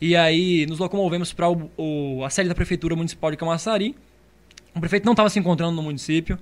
[0.00, 1.46] e aí nos locomovemos para
[2.26, 3.94] a sede da Prefeitura Municipal de Camaçari.
[4.74, 6.38] O prefeito não estava se encontrando no município,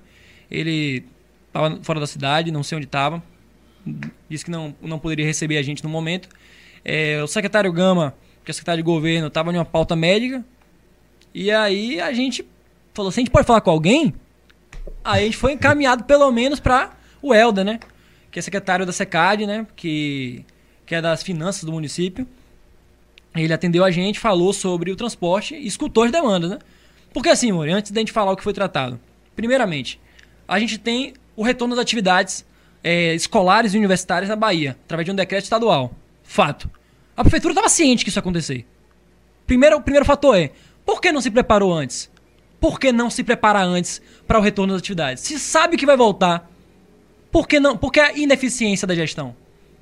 [0.49, 1.05] ele
[1.47, 3.21] estava fora da cidade, não sei onde estava,
[4.29, 6.29] disse que não, não poderia receber a gente no momento.
[6.83, 10.43] É, o secretário Gama, que é secretário de governo, estava em uma pauta médica,
[11.33, 12.45] e aí a gente
[12.93, 14.13] falou: se a gente pode falar com alguém,
[15.03, 17.79] aí a gente foi encaminhado pelo menos para o Helder, né?
[18.31, 19.65] Que é secretário da SECAD, né?
[19.75, 20.45] Que,
[20.85, 22.27] que é das finanças do município.
[23.35, 26.59] Ele atendeu a gente, falou sobre o transporte e escutou as demandas, né?
[27.11, 28.99] Porque assim, Mori, antes da gente falar o que foi tratado.
[29.35, 29.99] Primeiramente,
[30.47, 32.45] a gente tem o retorno das atividades
[32.83, 35.93] é, escolares e universitárias na Bahia, através de um decreto estadual.
[36.23, 36.69] Fato.
[37.15, 38.65] A prefeitura estava ciente que isso ia acontecer.
[39.47, 40.51] Primeiro, o primeiro fator é,
[40.85, 42.11] por que não se preparou antes?
[42.59, 45.23] Por que não se preparar antes para o retorno das atividades?
[45.23, 46.49] Se sabe que vai voltar,
[47.31, 47.75] por que não?
[47.77, 49.35] Por que a ineficiência da gestão?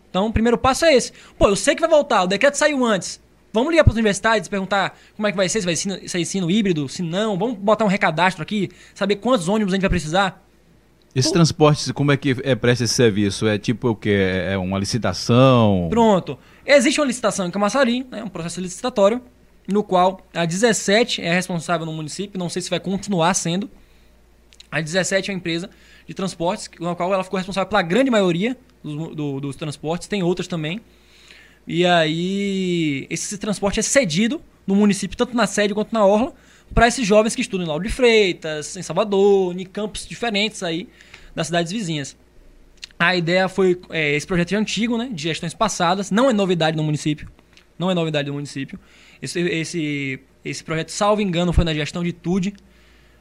[0.09, 1.13] Então, o primeiro passo é esse.
[1.37, 3.21] Pô, eu sei que vai voltar, o decreto saiu antes.
[3.53, 6.21] Vamos ligar para as universidades, perguntar como é que vai ser, se vai ser ensino,
[6.21, 7.37] ensino híbrido, se não.
[7.37, 10.43] Vamos botar um recadastro aqui, saber quantos ônibus a gente vai precisar.
[11.13, 13.47] Esse transporte, como é que é presta esse serviço?
[13.47, 14.15] É tipo o quê?
[14.47, 15.87] É uma licitação?
[15.89, 16.39] Pronto.
[16.65, 19.21] Existe uma licitação em Camaçari, né, um processo licitatório,
[19.67, 23.69] no qual a 17 é responsável no município, não sei se vai continuar sendo.
[24.71, 25.69] A 17 é a empresa
[26.07, 30.23] de transportes, na qual ela ficou responsável pela grande maioria dos, do, dos transportes, tem
[30.23, 30.79] outras também.
[31.67, 36.33] E aí, esse transporte é cedido no município, tanto na sede quanto na orla,
[36.73, 40.87] para esses jovens que estudam em Lauro de Freitas, em Salvador, em campos diferentes aí
[41.35, 42.17] das cidades vizinhas.
[42.97, 43.79] A ideia foi.
[43.89, 45.09] É, esse projeto é antigo, né?
[45.11, 47.29] De gestões passadas, não é novidade no município.
[47.77, 48.79] Não é novidade no município.
[49.21, 52.53] Esse, esse, esse projeto, salvo engano, foi na gestão de Tude.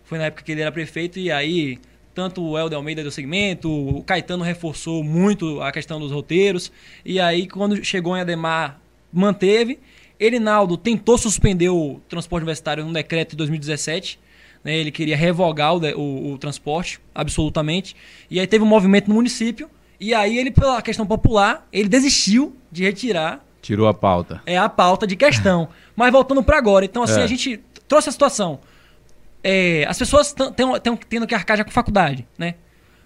[0.05, 1.79] Foi na época que ele era prefeito, e aí
[2.15, 6.71] tanto o Helder Almeida do segmento, o Caetano reforçou muito a questão dos roteiros.
[7.05, 8.81] E aí, quando chegou em Ademar,
[9.13, 9.79] manteve.
[10.21, 14.21] Erinaldo tentou suspender o transporte universitário num decreto de 2017.
[14.63, 17.97] Né, ele queria revogar o, o, o, transporte, absolutamente.
[18.31, 19.71] E aí teve um movimento no município.
[19.99, 23.43] E aí ele, pela questão popular, ele desistiu de retirar.
[23.63, 24.43] Tirou a pauta.
[24.45, 25.69] É a pauta de questão.
[25.97, 26.85] Mas voltando para agora.
[26.85, 27.25] Então, assim, é.
[27.25, 28.61] a gente trouxe a situação.
[29.43, 32.57] É, as pessoas estão tendo que arcar já com faculdade, né?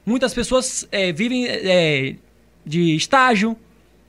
[0.04, 2.16] Muitas pessoas é, vivem é,
[2.66, 3.56] de estágio,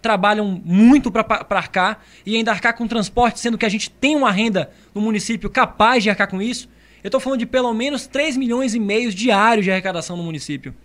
[0.05, 4.31] trabalham muito para arcar e ainda arcar com transporte, sendo que a gente tem uma
[4.31, 6.69] renda no município capaz de arcar com isso.
[7.03, 10.75] Eu estou falando de pelo menos 3 milhões e meio diários de arrecadação no município.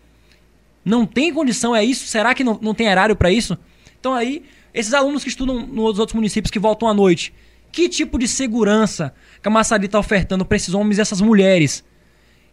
[0.82, 2.06] Não tem condição, é isso?
[2.06, 3.58] Será que não, não tem erário para isso?
[4.00, 7.34] Então aí, esses alunos que estudam nos outros municípios que voltam à noite,
[7.70, 11.84] que tipo de segurança que a Massari está ofertando para esses homens e essas mulheres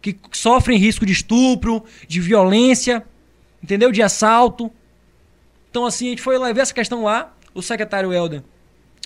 [0.02, 3.02] que sofrem risco de estupro, de violência,
[3.62, 3.90] entendeu?
[3.90, 4.70] De assalto.
[5.70, 7.34] Então, assim, a gente foi levar essa questão lá.
[7.54, 8.42] O secretário Helder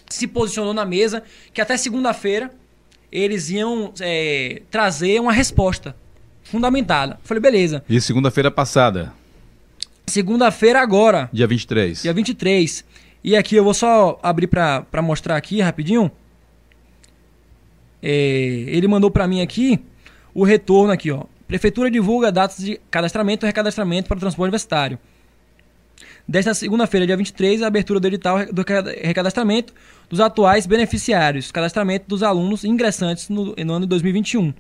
[0.09, 1.23] se posicionou na mesa
[1.53, 2.51] que até segunda-feira
[3.11, 5.97] eles iam é, trazer uma resposta
[6.43, 7.19] fundamentada.
[7.25, 7.85] Falei, beleza.
[7.89, 9.13] E segunda-feira passada?
[10.07, 11.29] Segunda-feira agora.
[11.33, 12.03] Dia 23.
[12.03, 12.85] Dia 23.
[13.25, 16.11] E aqui eu vou só abrir para mostrar aqui rapidinho.
[18.03, 18.11] É,
[18.67, 19.79] ele mandou para mim aqui
[20.35, 21.25] o retorno aqui, ó.
[21.47, 24.99] Prefeitura divulga datas de cadastramento e recadastramento para o transporte universitário.
[26.33, 28.65] Desta segunda-feira, dia 23, a abertura do edital do
[29.03, 29.75] recadastramento
[30.09, 34.55] dos atuais beneficiários, cadastramento dos alunos ingressantes no, no ano de 2021.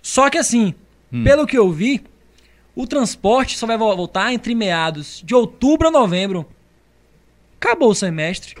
[0.00, 0.72] Só que assim,
[1.12, 1.24] hum.
[1.24, 2.04] pelo que eu vi,
[2.74, 6.46] o transporte só vai voltar entre meados de outubro a novembro.
[7.60, 8.54] Acabou o semestre.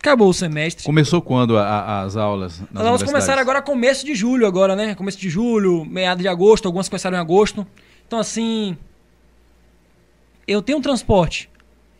[0.00, 0.84] Acabou o semestre.
[0.84, 2.60] Começou quando a, a, as aulas?
[2.74, 4.96] as aulas começaram agora começo de julho, agora, né?
[4.96, 7.64] Começo de julho, meados de agosto, algumas começaram em agosto.
[8.08, 8.76] Então, assim.
[10.46, 11.50] Eu tenho um transporte.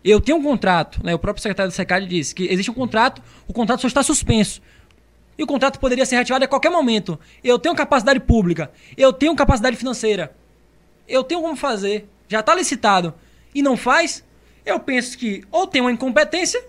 [0.05, 1.15] Eu tenho um contrato, né?
[1.15, 4.61] O próprio secretário do SECAD disse que existe um contrato, o contrato só está suspenso.
[5.39, 7.19] E o contrato poderia ser reativado a qualquer momento.
[7.43, 10.35] Eu tenho capacidade pública, eu tenho capacidade financeira.
[11.09, 12.09] Eu tenho como fazer.
[12.29, 13.15] Já está licitado
[13.55, 14.25] e não faz,
[14.65, 16.63] eu penso que ou tem uma incompetência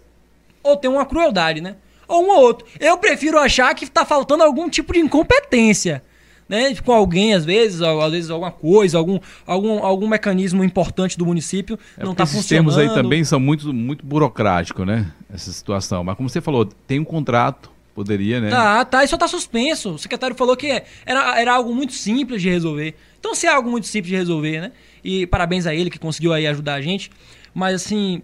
[0.62, 1.76] ou tem uma crueldade, né?
[2.08, 2.68] Ou um ou outro.
[2.80, 6.04] Eu prefiro achar que está faltando algum tipo de incompetência.
[6.48, 11.26] Né, com alguém, às vezes, às vezes alguma coisa, algum, algum, algum mecanismo importante do
[11.26, 12.68] município é não está funcionando.
[12.68, 15.12] Os termos aí também são muito, muito burocráticos, né?
[15.34, 16.04] Essa situação.
[16.04, 18.50] Mas como você falou, tem um contrato, poderia, né?
[18.50, 19.92] Tá, tá, isso só tá suspenso.
[19.92, 22.96] O secretário falou que era, era algo muito simples de resolver.
[23.20, 24.72] Então, se é algo muito simples de resolver, né?
[25.04, 27.10] E parabéns a ele que conseguiu aí ajudar a gente.
[27.54, 28.22] Mas assim,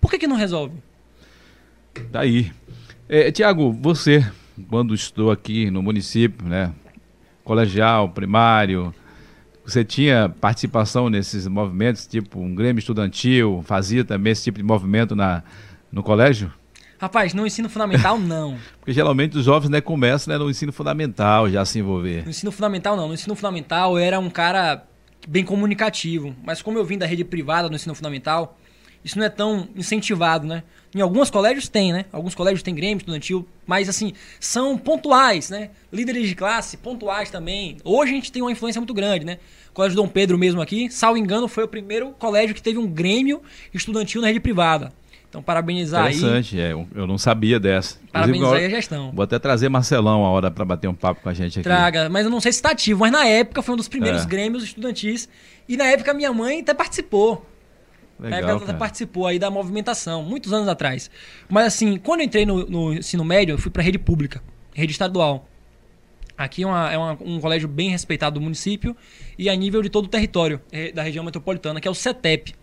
[0.00, 0.74] por que, que não resolve?
[2.10, 2.50] Daí.
[3.08, 4.26] É, Tiago, você,
[4.68, 6.72] quando estou aqui no município, né?
[7.48, 8.94] Colegial, primário,
[9.64, 15.16] você tinha participação nesses movimentos, tipo um Grêmio Estudantil, fazia também esse tipo de movimento
[15.16, 15.42] na,
[15.90, 16.52] no colégio?
[17.00, 18.58] Rapaz, no ensino fundamental não.
[18.78, 22.22] Porque geralmente os jovens né, começam né, no ensino fundamental já se envolver.
[22.24, 23.08] No ensino fundamental não.
[23.08, 24.84] No ensino fundamental eu era um cara
[25.26, 26.36] bem comunicativo.
[26.44, 28.58] Mas como eu vim da rede privada no ensino fundamental,
[29.04, 30.62] isso não é tão incentivado, né?
[30.94, 32.06] Em alguns colégios tem, né?
[32.10, 35.70] Alguns colégios têm Grêmio estudantil, mas assim, são pontuais, né?
[35.92, 37.76] Líderes de classe, pontuais também.
[37.84, 39.38] Hoje a gente tem uma influência muito grande, né?
[39.70, 42.86] O Colégio Dom Pedro mesmo aqui, salvo engano, foi o primeiro colégio que teve um
[42.86, 44.92] Grêmio estudantil na rede privada.
[45.28, 46.70] Então, parabenizar Interessante, aí.
[46.70, 47.98] Interessante, é, eu não sabia dessa.
[48.10, 49.12] Parabenizar aí a gestão.
[49.12, 51.64] Vou até trazer Marcelão a hora para bater um papo com a gente aqui.
[51.64, 54.22] Traga, mas eu não sei se está ativo, mas na época foi um dos primeiros
[54.22, 54.26] é.
[54.26, 55.28] grêmios estudantis.
[55.68, 57.44] E na época minha mãe até participou.
[58.20, 61.10] Legal, ela participou aí da movimentação, muitos anos atrás.
[61.48, 64.42] Mas assim, quando eu entrei no, no ensino médio, eu fui para rede pública,
[64.74, 65.48] rede estadual.
[66.36, 68.96] Aqui é, uma, é uma, um colégio bem respeitado do município
[69.36, 72.54] e a nível de todo o território é, da região metropolitana, que é o CETEP,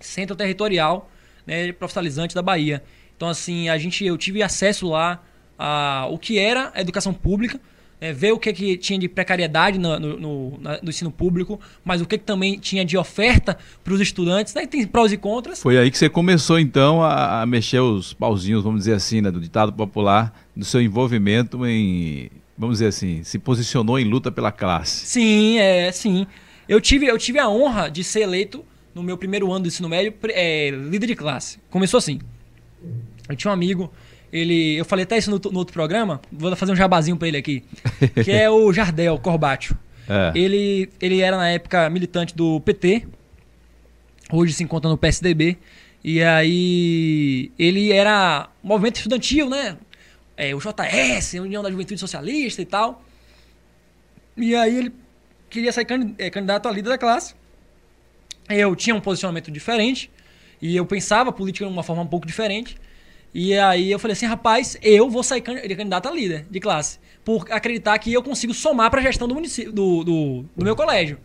[0.00, 1.10] Centro Territorial
[1.48, 2.82] né, profissionalizante da Bahia.
[3.16, 5.24] Então, assim, a gente, eu tive acesso lá
[5.58, 7.58] a o que era a educação pública,
[8.00, 10.50] é, ver o que, que tinha de precariedade no, no, no,
[10.82, 14.66] no, ensino público, mas o que, que também tinha de oferta para os estudantes, né?
[14.66, 15.60] tem prós e contras.
[15.62, 19.30] Foi aí que você começou, então, a, a, mexer os pauzinhos, vamos dizer assim, né,
[19.30, 24.52] do ditado popular, do seu envolvimento em, vamos dizer assim, se posicionou em luta pela
[24.52, 25.06] classe.
[25.06, 26.26] Sim, é, sim.
[26.68, 29.88] Eu tive, eu tive a honra de ser eleito no meu primeiro ano do ensino
[29.88, 31.58] médio, é, líder de classe.
[31.70, 32.20] Começou assim.
[33.28, 33.92] Eu tinha um amigo,
[34.32, 37.36] ele, eu falei até isso no, no outro programa, vou fazer um jabazinho para ele
[37.36, 37.64] aqui,
[38.24, 39.76] que é o Jardel Corbátio.
[40.08, 40.32] É.
[40.34, 43.06] Ele, ele era na época militante do PT,
[44.32, 45.58] hoje se encontra no PSDB,
[46.02, 49.76] e aí ele era movimento estudantil, né?
[50.36, 53.02] É, o JS, União da Juventude Socialista e tal.
[54.36, 54.92] E aí ele
[55.50, 55.86] queria sair
[56.16, 57.34] é, candidato a líder da classe
[58.48, 60.10] eu tinha um posicionamento diferente
[60.60, 62.76] e eu pensava a política de uma forma um pouco diferente.
[63.34, 67.46] E aí eu falei assim, rapaz, eu vou sair candidato a líder de classe, por
[67.50, 71.18] acreditar que eu consigo somar para a gestão do município, do, do, do, meu colégio.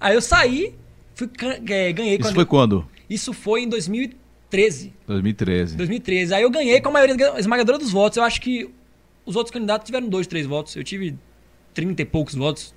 [0.00, 0.74] Aí eu saí,
[1.14, 1.28] fui,
[1.68, 2.16] é, ganhei.
[2.18, 2.88] Isso foi quando?
[3.10, 4.92] Isso foi em 2013.
[5.06, 5.76] 2013.
[5.76, 6.34] 2013.
[6.34, 8.16] Aí eu ganhei com a maioria esmagadora dos votos.
[8.16, 8.70] Eu acho que
[9.26, 10.76] os outros candidatos tiveram dois, três votos.
[10.76, 11.16] Eu tive
[11.74, 12.74] 30 e poucos votos.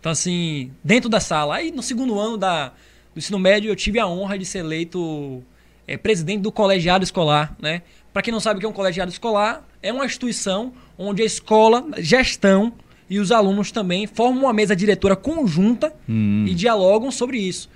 [0.00, 1.56] Então, assim, dentro da sala.
[1.56, 2.68] Aí no segundo ano da,
[3.14, 5.42] do ensino médio, eu tive a honra de ser eleito
[5.86, 7.82] é, presidente do colegiado escolar, né?
[8.14, 11.26] Para quem não sabe o que é um colegiado escolar, é uma instituição onde a
[11.26, 12.72] escola, gestão
[13.10, 16.44] e os alunos também formam uma mesa diretora conjunta hum.
[16.46, 17.68] e dialogam sobre isso.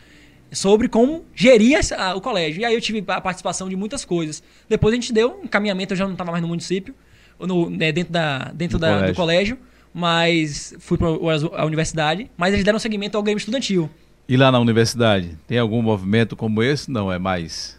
[0.52, 2.60] Sobre como gerir a, o colégio.
[2.60, 4.40] E aí eu tive a participação de muitas coisas.
[4.68, 6.94] Depois a gente deu um encaminhamento, eu já não estava mais no município,
[7.40, 9.12] no, né, dentro, da, dentro da, colégio.
[9.12, 9.58] do colégio,
[9.92, 12.30] mas fui para a universidade.
[12.36, 13.90] Mas eles deram seguimento ao Grêmio Estudantil.
[14.28, 16.88] E lá na universidade, tem algum movimento como esse?
[16.88, 17.77] Não, é mais.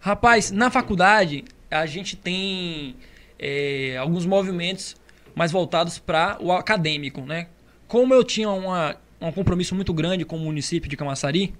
[0.00, 2.96] Rapaz, na faculdade a gente tem
[3.38, 4.96] é, alguns movimentos
[5.34, 7.48] mais voltados para o acadêmico, né?
[7.86, 11.54] Como eu tinha uma, um compromisso muito grande com o município de Camaçari,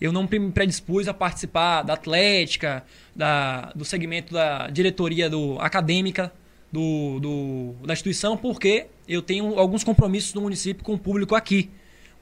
[0.00, 6.32] eu não me predispus a participar da atlética, da, do segmento da diretoria do, acadêmica
[6.72, 11.70] do, do, da instituição, porque eu tenho alguns compromissos no município com o público aqui.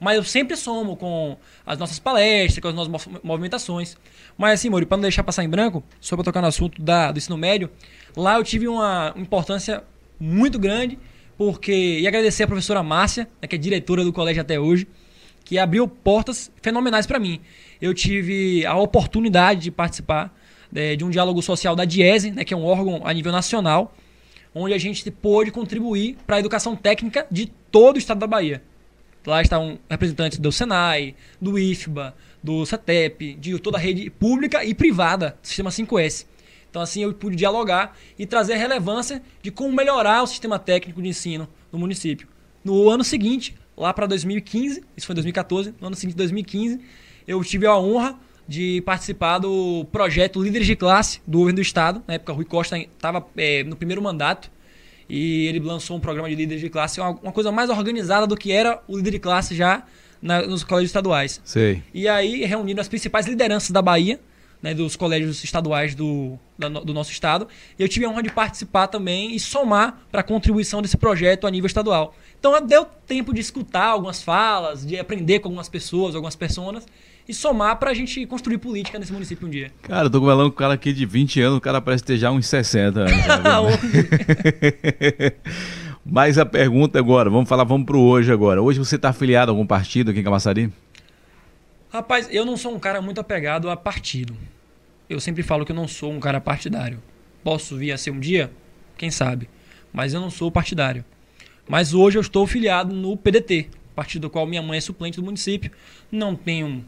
[0.04, 3.96] Mas eu sempre somo com as nossas palestras, com as nossas movimentações.
[4.36, 7.10] Mas assim, Mori, para não deixar passar em branco, só para tocar no assunto da,
[7.10, 7.70] do ensino médio,
[8.14, 9.82] lá eu tive uma importância
[10.20, 10.98] muito grande,
[11.38, 12.00] porque.
[12.00, 14.86] E agradecer a professora Márcia, né, que é diretora do colégio até hoje,
[15.42, 17.40] que abriu portas fenomenais para mim.
[17.80, 20.36] Eu tive a oportunidade de participar
[20.74, 23.96] é, de um diálogo social da Diese, né, que é um órgão a nível nacional,
[24.54, 28.62] onde a gente pôde contribuir para a educação técnica de todo o estado da Bahia.
[29.26, 34.74] Lá estavam representantes do Senai, do IFBA, do CETEP, de toda a rede pública e
[34.74, 36.26] privada do sistema 5S.
[36.68, 41.00] Então, assim, eu pude dialogar e trazer a relevância de como melhorar o sistema técnico
[41.00, 42.28] de ensino no município.
[42.62, 46.80] No ano seguinte, lá para 2015, isso foi 2014, no ano seguinte, 2015,
[47.26, 52.02] eu tive a honra de participar do projeto Líderes de Classe do governo do Estado.
[52.06, 54.50] Na época, Rui Costa estava é, no primeiro mandato
[55.08, 58.36] e ele lançou um programa de líderes de classe, uma, uma coisa mais organizada do
[58.36, 59.84] que era o líder de classe já
[60.20, 61.40] na, nos colégios estaduais.
[61.44, 61.82] Sei.
[61.92, 64.18] E aí reunindo as principais lideranças da Bahia,
[64.62, 67.46] né, dos colégios estaduais do, da, do nosso estado.
[67.78, 71.46] E eu tive a honra de participar também e somar para a contribuição desse projeto
[71.46, 72.14] a nível estadual.
[72.40, 76.86] Então deu tempo de escutar algumas falas, de aprender com algumas pessoas, algumas pessoas
[77.28, 79.70] e somar para a gente construir política nesse município um dia.
[79.82, 82.18] Cara, eu tô falando com um cara aqui de 20 anos, o cara parece ter
[82.18, 83.12] já uns 60 anos.
[86.04, 88.60] Mas a pergunta agora, vamos falar, vamos pro hoje agora.
[88.60, 90.70] Hoje você está afiliado a algum partido aqui em Camaçari?
[91.90, 94.36] Rapaz, eu não sou um cara muito apegado a partido.
[95.08, 97.02] Eu sempre falo que eu não sou um cara partidário.
[97.42, 98.50] Posso vir a ser um dia?
[98.98, 99.48] Quem sabe.
[99.92, 101.04] Mas eu não sou partidário.
[101.66, 105.24] Mas hoje eu estou filiado no PDT, partido do qual minha mãe é suplente do
[105.24, 105.70] município.
[106.12, 106.84] Não tenho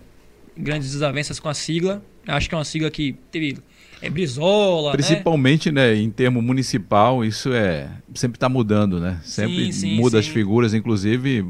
[0.57, 2.03] grandes desavenças com a sigla.
[2.27, 3.59] Acho que é uma sigla que teve
[4.01, 4.91] é Brizola.
[4.91, 4.97] Né?
[4.97, 5.95] Principalmente, né?
[5.95, 9.21] né em termo municipal, isso é sempre está mudando, né?
[9.25, 10.29] Sempre sim, sim, muda sim.
[10.29, 11.47] as figuras, inclusive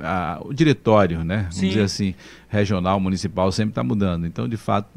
[0.00, 1.48] a, o diretório, né?
[1.50, 2.14] Vamos dizer assim,
[2.48, 4.26] regional, municipal, sempre está mudando.
[4.26, 4.88] Então, de fato,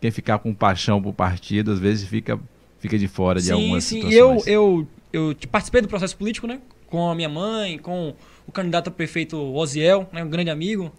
[0.00, 2.38] quem ficar com paixão por partido, às vezes fica,
[2.78, 4.02] fica de fora de algumas sim.
[4.02, 4.44] situações.
[4.44, 6.60] Sim, eu, eu, eu participei do processo político, né?
[6.86, 8.14] Com a minha mãe, com
[8.46, 10.24] o candidato a prefeito Oziel, né?
[10.24, 10.92] um grande amigo.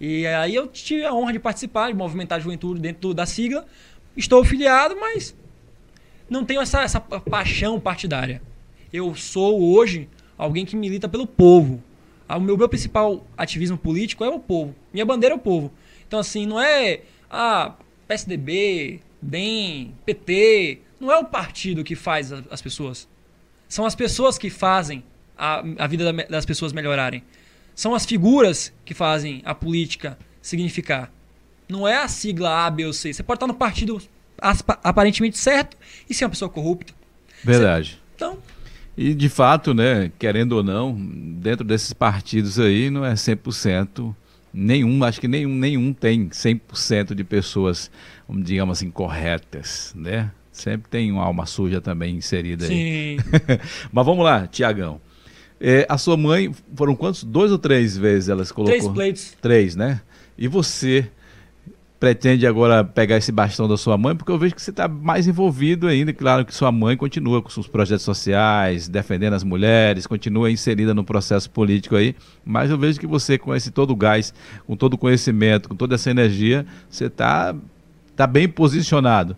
[0.00, 3.64] E aí eu tive a honra de participar, de movimentar a juventude dentro da sigla.
[4.16, 5.36] Estou filiado, mas
[6.28, 8.42] não tenho essa, essa paixão partidária.
[8.92, 11.82] Eu sou hoje alguém que milita pelo povo.
[12.28, 14.74] O meu, meu principal ativismo político é o povo.
[14.92, 15.72] Minha bandeira é o povo.
[16.06, 17.74] Então, assim, não é ah,
[18.06, 20.80] PSDB, DEM, PT.
[21.00, 23.08] Não é o partido que faz as pessoas.
[23.68, 25.02] São as pessoas que fazem
[25.36, 27.22] a, a vida das pessoas melhorarem.
[27.74, 31.10] São as figuras que fazem a política significar.
[31.68, 33.12] Não é a sigla A, B ou C.
[33.12, 34.00] Você pode estar no partido
[34.82, 35.76] aparentemente certo
[36.08, 36.92] e ser uma pessoa corrupta.
[37.42, 37.90] Verdade.
[37.90, 37.98] Você...
[38.16, 38.38] Então.
[38.96, 44.14] E de fato, né, querendo ou não, dentro desses partidos aí não é 100%,
[44.52, 47.90] nenhum, acho que nenhum, nenhum tem 100% de pessoas,
[48.28, 50.30] digamos assim, corretas, né?
[50.52, 52.70] Sempre tem uma alma suja também inserida aí.
[52.70, 53.16] Sim.
[53.92, 55.00] Mas vamos lá, Tiagão.
[55.66, 57.24] É, a sua mãe, foram quantos?
[57.24, 58.66] Dois ou três vezes ela colocou?
[58.66, 59.36] Três plates.
[59.40, 60.02] Três, né?
[60.36, 61.08] E você
[61.98, 64.14] pretende agora pegar esse bastão da sua mãe?
[64.14, 66.12] Porque eu vejo que você está mais envolvido ainda.
[66.12, 71.02] Claro que sua mãe continua com seus projetos sociais, defendendo as mulheres, continua inserida no
[71.02, 72.14] processo político aí.
[72.44, 74.34] Mas eu vejo que você, com esse todo o gás,
[74.66, 77.56] com todo o conhecimento, com toda essa energia, você está
[78.14, 79.34] tá bem posicionado.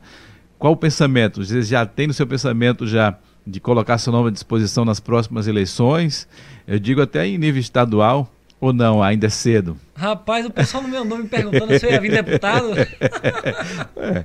[0.59, 1.45] Qual o pensamento?
[1.45, 5.47] Você já tem no seu pensamento já de colocar seu nome à disposição nas próximas
[5.47, 6.27] eleições,
[6.67, 9.79] eu digo até em nível estadual, ou não, ainda é cedo?
[9.95, 12.73] Rapaz, o pessoal no meu nome me perguntando se eu ia vir deputado.
[13.97, 14.25] é.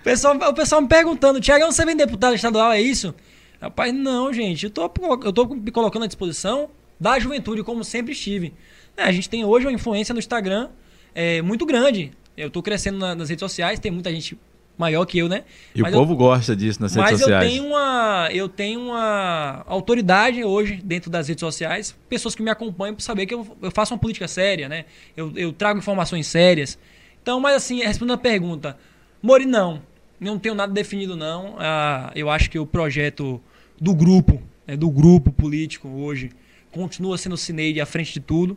[0.00, 3.14] o, pessoal, o pessoal me perguntando, Tiago, você vem deputado estadual, é isso?
[3.60, 4.90] Rapaz, não, gente, eu tô,
[5.24, 8.54] eu tô me colocando à disposição da juventude, como sempre estive.
[8.96, 10.70] É, a gente tem hoje uma influência no Instagram
[11.14, 12.12] é, muito grande.
[12.36, 14.38] Eu estou crescendo na, nas redes sociais, tem muita gente
[14.76, 15.44] maior que eu, né?
[15.74, 17.44] E mas o povo eu, gosta disso nas redes sociais.
[17.44, 22.42] Mas eu tenho uma eu tenho uma autoridade hoje dentro das redes sociais, pessoas que
[22.42, 24.84] me acompanham para saber que eu, eu, faço uma política séria, né?
[25.16, 26.78] Eu, eu trago informações sérias.
[27.22, 28.76] Então, mas assim, respondendo a pergunta,
[29.22, 29.82] Mori, não.
[30.18, 31.56] Não tenho nada definido, não.
[31.58, 33.40] Ah, eu acho que o projeto
[33.80, 36.30] do grupo, né, do grupo político hoje,
[36.70, 38.56] continua sendo o Cineide à frente de tudo.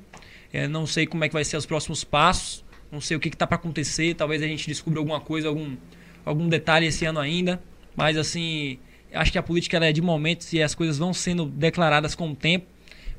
[0.54, 2.64] É, não sei como é que vai ser os próximos passos.
[2.91, 4.16] Não sei o que está para acontecer.
[4.16, 5.76] Talvez a gente descubra alguma coisa, algum,
[6.26, 7.62] algum detalhe esse ano ainda.
[7.96, 8.78] Mas assim,
[9.14, 12.36] acho que a política é de momentos e as coisas vão sendo declaradas com o
[12.36, 12.66] tempo.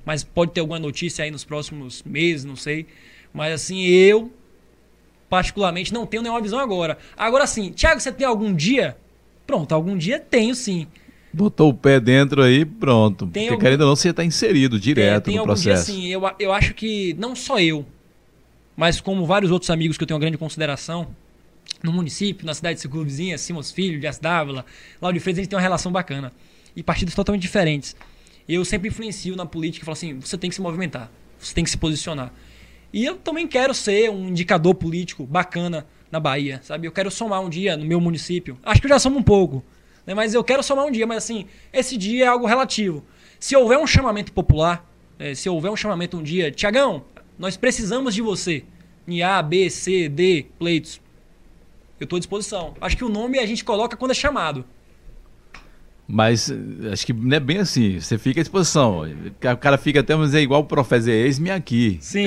[0.04, 2.86] Mas pode ter alguma notícia aí nos próximos meses, não sei.
[3.32, 4.32] Mas assim, eu
[5.28, 6.98] particularmente não tenho nenhuma visão agora.
[7.16, 8.96] Agora sim, Thiago, você tem algum dia?
[9.46, 10.86] Pronto, algum dia tenho sim.
[11.32, 13.26] Botou o pé dentro aí, pronto.
[13.26, 13.62] Tem Porque algum...
[13.62, 15.92] querendo ou não, você está inserido direto tem, tem no processo.
[15.92, 17.86] Dia, sim, eu, eu acho que não só eu,
[18.76, 21.08] mas como vários outros amigos que eu tenho uma grande consideração,
[21.82, 24.64] no município, na cidade de circunvizinha, Simos Filho, Dias Dávila,
[25.00, 26.32] Lauro de Freitas, a gente tem uma relação bacana.
[26.76, 27.96] E partidos totalmente diferentes.
[28.48, 31.64] Eu sempre influencio na política e falo assim: você tem que se movimentar, você tem
[31.64, 32.32] que se posicionar.
[32.92, 36.86] E eu também quero ser um indicador político bacana na Bahia, sabe?
[36.86, 38.58] Eu quero somar um dia no meu município.
[38.62, 39.64] Acho que eu já somo um pouco,
[40.04, 40.14] né?
[40.14, 41.06] mas eu quero somar um dia.
[41.06, 43.04] Mas assim, esse dia é algo relativo.
[43.38, 44.84] Se houver um chamamento popular,
[45.18, 47.04] é, se houver um chamamento um dia, Tiagão,
[47.38, 48.64] nós precisamos de você.
[49.06, 51.00] Em A, B, C, D, pleitos.
[52.00, 52.74] Eu estou à disposição.
[52.80, 54.64] Acho que o nome a gente coloca quando é chamado.
[56.08, 56.52] Mas
[56.90, 58.00] acho que não é bem assim.
[58.00, 59.02] Você fica à disposição.
[59.04, 61.98] O cara fica até, vamos dizer, igual o professor, eis-me aqui.
[62.00, 62.26] Sim.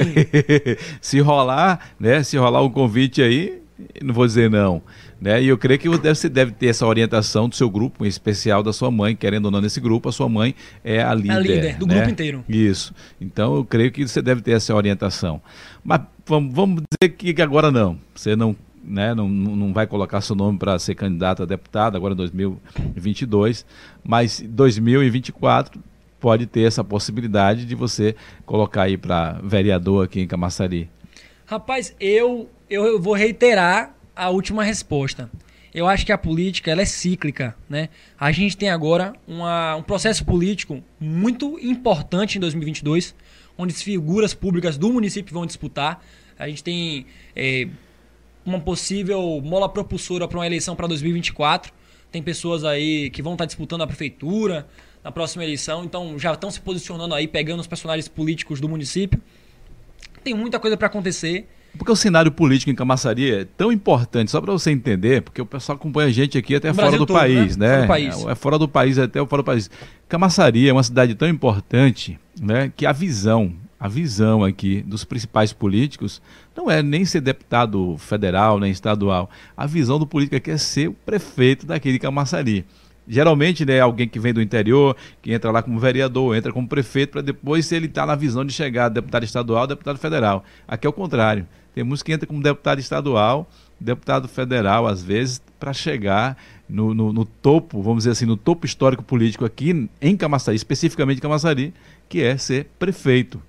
[1.01, 2.23] se rolar, né?
[2.23, 3.61] Se rolar um convite aí,
[4.01, 4.81] não vou dizer não.
[5.19, 5.41] Né?
[5.41, 8.71] E eu creio que você deve ter essa orientação do seu grupo, em especial da
[8.71, 11.31] sua mãe, querendo ou não nesse grupo, a sua mãe é a líder.
[11.31, 11.95] A líder do né?
[11.95, 12.45] grupo inteiro.
[12.47, 12.93] Isso.
[13.19, 15.41] Então eu creio que você deve ter essa orientação.
[15.83, 17.97] Mas vamos, vamos dizer que agora não.
[18.15, 22.13] Você não né, não, não vai colocar seu nome para ser candidato a deputado agora
[22.13, 23.65] em 2022,
[24.03, 25.81] mas 2024
[26.19, 28.15] pode ter essa possibilidade de você
[28.45, 30.89] colocar aí para vereador aqui em Camaçari.
[31.45, 35.29] Rapaz, eu, eu vou reiterar a última resposta.
[35.73, 37.89] Eu acho que a política ela é cíclica, né?
[38.17, 43.15] A gente tem agora uma, um processo político muito importante em 2022,
[43.57, 46.03] onde as figuras públicas do município vão disputar.
[46.37, 47.05] A gente tem
[47.35, 47.67] é,
[48.45, 51.71] uma possível mola propulsora para uma eleição para 2024.
[52.11, 54.67] Tem pessoas aí que vão estar tá disputando a prefeitura
[55.03, 59.19] na próxima eleição, então já estão se posicionando aí, pegando os personagens políticos do município.
[60.23, 61.47] Tem muita coisa para acontecer.
[61.77, 65.45] Porque o cenário político em Camaçari é tão importante, só para você entender, porque o
[65.45, 67.67] pessoal acompanha a gente aqui até fora do todo, país, né?
[67.67, 67.73] né?
[67.73, 68.25] Fora do país.
[68.27, 69.71] É fora do país até fora do país.
[70.07, 73.53] Camaçari é uma cidade tão importante, né, que a visão
[73.83, 76.21] a visão aqui dos principais políticos
[76.55, 79.29] não é nem ser deputado federal, nem estadual.
[79.57, 82.65] A visão do político aqui é ser o prefeito daquele Camaçari.
[83.05, 87.11] Geralmente, né, alguém que vem do interior, que entra lá como vereador, entra como prefeito,
[87.11, 90.45] para depois, ele está na visão de chegar deputado estadual, deputado federal.
[90.65, 91.45] Aqui é o contrário.
[91.75, 96.37] Temos que entra como deputado estadual, deputado federal, às vezes, para chegar
[96.69, 101.17] no, no, no, topo, vamos dizer assim, no topo histórico político aqui em Camaçari, especificamente
[101.17, 101.73] em Camaçari,
[102.07, 103.41] que é ser prefeito.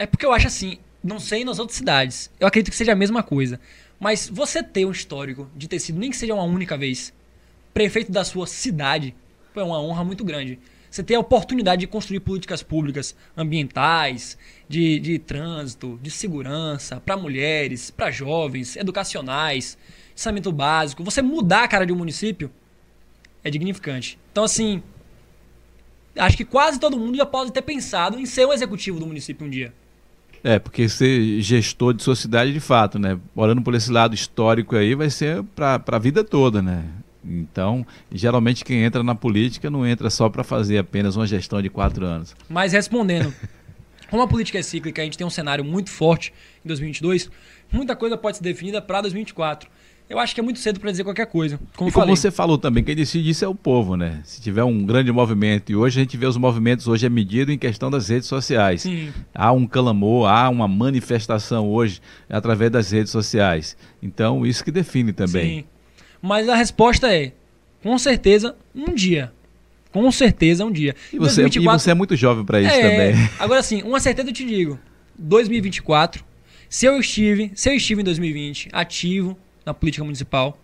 [0.00, 2.30] É porque eu acho assim, não sei nas outras cidades.
[2.40, 3.60] Eu acredito que seja a mesma coisa.
[4.00, 7.12] Mas você ter um histórico de ter sido, nem que seja uma única vez,
[7.74, 9.14] prefeito da sua cidade,
[9.54, 10.58] é uma honra muito grande.
[10.90, 17.14] Você ter a oportunidade de construir políticas públicas ambientais, de, de trânsito, de segurança, para
[17.14, 19.76] mulheres, para jovens, educacionais,
[20.14, 21.04] saneamento básico.
[21.04, 22.50] Você mudar a cara de um município
[23.44, 24.18] é dignificante.
[24.32, 24.82] Então, assim,
[26.16, 29.46] acho que quase todo mundo já pode ter pensado em ser um executivo do município
[29.46, 29.74] um dia.
[30.42, 33.18] É, porque ser gestor de sua cidade, de fato, né?
[33.34, 36.84] Olhando por esse lado histórico aí, vai ser para a vida toda, né?
[37.24, 41.68] Então, geralmente quem entra na política não entra só para fazer apenas uma gestão de
[41.68, 42.34] quatro anos.
[42.48, 43.34] Mas respondendo,
[44.08, 46.32] como a política é cíclica, a gente tem um cenário muito forte
[46.64, 47.30] em 2022,
[47.70, 49.68] muita coisa pode ser definida para 2024.
[50.10, 51.60] Eu acho que é muito cedo para dizer qualquer coisa.
[51.76, 54.20] Como e como você falou também, quem decide isso é o povo, né?
[54.24, 57.52] Se tiver um grande movimento, e hoje a gente vê os movimentos hoje é medido
[57.52, 58.82] em questão das redes sociais.
[58.82, 59.12] Sim.
[59.32, 63.76] Há um clamor, há uma manifestação hoje através das redes sociais.
[64.02, 65.60] Então, isso que define também.
[65.60, 65.64] Sim.
[66.20, 67.30] Mas a resposta é,
[67.80, 69.32] com certeza, um dia.
[69.92, 70.96] Com certeza, um dia.
[71.12, 71.62] E você, 2024...
[71.62, 72.80] e você é muito jovem para isso é...
[73.12, 73.30] também.
[73.38, 74.76] Agora sim, uma certeza eu te digo.
[75.16, 76.24] 2024,
[76.68, 79.38] se eu estive, se eu estive em 2020 ativo,
[79.70, 80.58] na política municipal.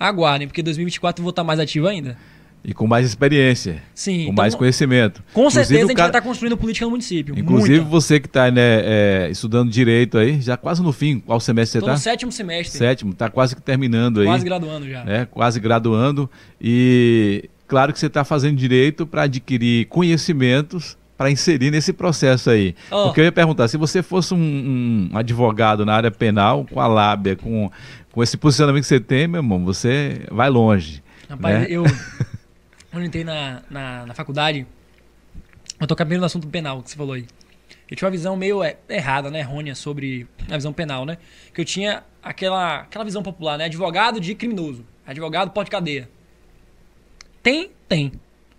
[0.00, 2.16] Aguardem, porque 2024 eu vou estar mais ativo ainda.
[2.64, 3.82] E com mais experiência.
[3.94, 4.16] Sim.
[4.16, 5.22] Com então, mais conhecimento.
[5.32, 6.12] Com inclusive, certeza a gente cara...
[6.12, 7.38] vai estar construindo política no município.
[7.38, 7.90] Inclusive Muita.
[7.90, 11.20] você que está né, é, estudando direito aí, já quase no fim.
[11.20, 11.92] Qual semestre você está?
[11.92, 12.78] no sétimo semestre.
[12.78, 14.26] Sétimo, está quase que terminando aí.
[14.26, 15.04] Quase graduando já.
[15.04, 16.28] Né, quase graduando.
[16.60, 22.76] E claro que você está fazendo direito para adquirir conhecimentos para inserir nesse processo aí.
[22.92, 23.06] Oh.
[23.06, 26.86] Porque eu ia perguntar, se você fosse um, um, advogado na área penal, com a
[26.86, 27.68] lábia, com,
[28.12, 31.02] com esse posicionamento que você tem, meu irmão, você vai longe.
[31.28, 31.66] Rapaz, né?
[31.68, 31.82] eu,
[32.92, 34.64] quando entrei na, na, na faculdade,
[35.80, 37.26] eu tô primeiro no assunto penal que você falou aí.
[37.90, 41.18] Eu tinha uma visão meio é, errada, né, errônea sobre a visão penal, né?
[41.52, 43.64] Que eu tinha aquela, aquela visão popular, né?
[43.64, 44.84] Advogado de criminoso.
[45.04, 46.08] Advogado pode cadeia.
[47.42, 47.70] Tem?
[47.88, 48.12] Tem.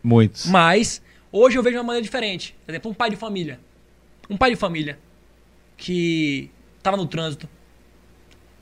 [0.03, 0.47] Muitos.
[0.47, 1.01] Mas
[1.31, 2.55] Hoje eu vejo de uma maneira diferente.
[2.65, 3.59] Por exemplo, um pai de família.
[4.29, 4.99] Um pai de família
[5.77, 7.47] que estava no trânsito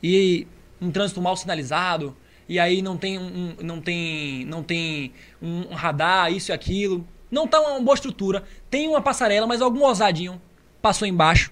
[0.01, 0.47] e
[0.79, 2.15] um trânsito mal sinalizado
[2.47, 5.11] e aí não tem um, não tem não tem
[5.41, 9.83] um radar isso e aquilo não tá uma boa estrutura tem uma passarela mas algum
[9.83, 10.39] ousadinho
[10.79, 11.51] passou embaixo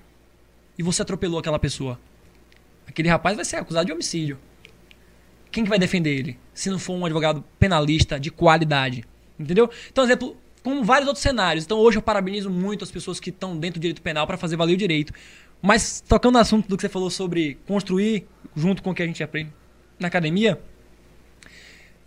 [0.78, 2.00] e você atropelou aquela pessoa.
[2.88, 4.38] Aquele rapaz vai ser acusado de homicídio.
[5.52, 6.40] Quem que vai defender ele?
[6.54, 9.06] Se não for um advogado penalista de qualidade.
[9.40, 9.70] Entendeu?
[9.90, 11.64] Então, exemplo, com vários outros cenários.
[11.64, 14.58] Então, hoje eu parabenizo muito as pessoas que estão dentro do direito penal para fazer
[14.58, 15.14] valer o direito.
[15.62, 19.06] Mas, tocando no assunto do que você falou sobre construir junto com o que a
[19.06, 19.52] gente aprende
[20.00, 20.60] na academia,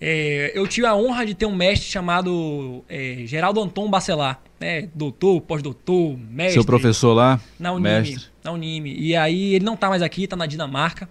[0.00, 4.88] é, eu tive a honra de ter um mestre chamado é, Geraldo Anton Bacelar, né?
[4.92, 6.54] Doutor, pós-doutor, mestre.
[6.54, 7.40] Seu professor lá?
[7.60, 7.88] Na Unime.
[7.88, 8.26] Mestre.
[8.42, 8.92] Na Unime.
[8.98, 11.08] E aí ele não tá mais aqui, tá na Dinamarca.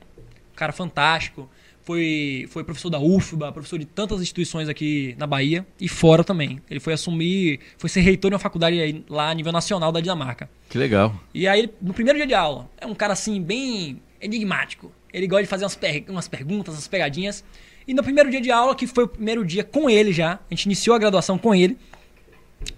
[0.51, 1.49] Um cara fantástico.
[1.87, 6.61] Foi, foi professor da UFBA, professor de tantas instituições aqui na Bahia e fora também.
[6.69, 10.49] Ele foi assumir, foi ser reitor de uma faculdade lá a nível nacional da Dinamarca.
[10.67, 11.15] Que legal.
[11.33, 14.91] E aí, no primeiro dia de aula, é um cara assim, bem enigmático.
[15.13, 17.41] Ele gosta de fazer umas, per umas perguntas, umas pegadinhas.
[17.87, 20.53] E no primeiro dia de aula, que foi o primeiro dia com ele já, a
[20.53, 21.77] gente iniciou a graduação com ele.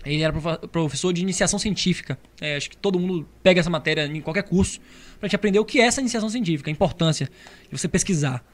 [0.05, 0.31] Ele era
[0.67, 2.19] professor de iniciação científica.
[2.39, 4.79] É, acho que todo mundo pega essa matéria em qualquer curso
[5.19, 7.25] para gente aprender o que é essa iniciação científica, a importância
[7.71, 8.45] de você pesquisar.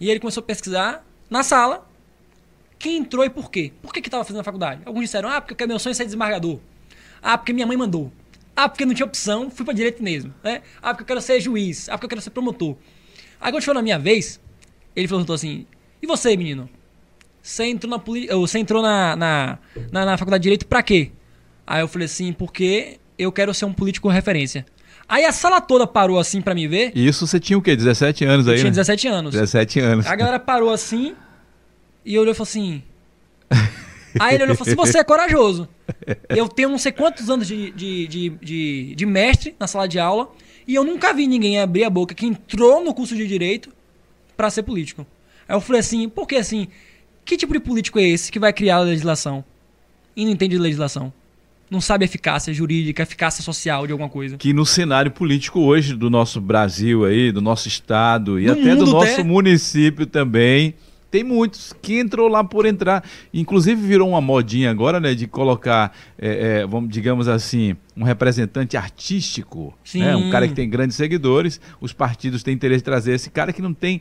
[0.00, 1.88] E ele começou a pesquisar na sala
[2.78, 3.72] quem entrou e por quê.
[3.80, 4.82] Por que estava fazendo a faculdade?
[4.84, 6.58] Alguns disseram, ah, porque meu sonho é ser desembargador.
[7.22, 8.12] Ah, porque minha mãe mandou.
[8.54, 10.34] Ah, porque não tinha opção, fui para direito mesmo.
[10.42, 10.62] Né?
[10.82, 11.88] Ah, porque eu quero ser juiz.
[11.88, 12.76] Ah, porque eu quero ser promotor.
[13.40, 14.40] Aí quando chegou na minha vez,
[14.94, 15.66] ele falou assim,
[16.02, 16.68] e você, menino?
[17.42, 18.02] Você entrou na,
[18.36, 19.58] você entrou na, na,
[19.92, 21.10] na, na faculdade de Direito pra quê?
[21.66, 24.66] Aí eu falei assim, porque eu quero ser um político referência.
[25.08, 26.92] Aí a sala toda parou assim para me ver.
[26.94, 27.76] Isso você tinha o quê?
[27.76, 28.58] 17 anos eu aí?
[28.58, 28.76] Tinha né?
[28.76, 29.32] 17 anos.
[29.32, 30.06] 17 anos.
[30.06, 31.14] A galera parou assim
[32.04, 32.82] e olhou e falou assim.
[34.20, 35.68] Aí ele olhou e falou assim: você é corajoso.
[36.28, 39.98] Eu tenho não sei quantos anos de, de, de, de, de mestre na sala de
[39.98, 40.30] aula
[40.66, 43.70] e eu nunca vi ninguém abrir a boca que entrou no curso de direito
[44.36, 45.06] para ser político.
[45.48, 46.68] Aí eu falei assim, por que assim?
[47.24, 49.44] Que tipo de político é esse que vai criar a legislação
[50.16, 51.12] e não entende de legislação?
[51.70, 54.36] Não sabe eficácia jurídica, eficácia social de alguma coisa.
[54.36, 58.76] Que no cenário político hoje do nosso Brasil aí, do nosso estado e no até
[58.76, 59.24] do nosso até...
[59.24, 60.74] município também,
[61.14, 63.04] tem muitos que entrou lá por entrar.
[63.32, 68.76] Inclusive virou uma modinha agora, né, de colocar, é, é, vamos, digamos assim, um representante
[68.76, 71.60] artístico, né, um cara que tem grandes seguidores.
[71.80, 74.00] Os partidos têm interesse em trazer esse cara que não tem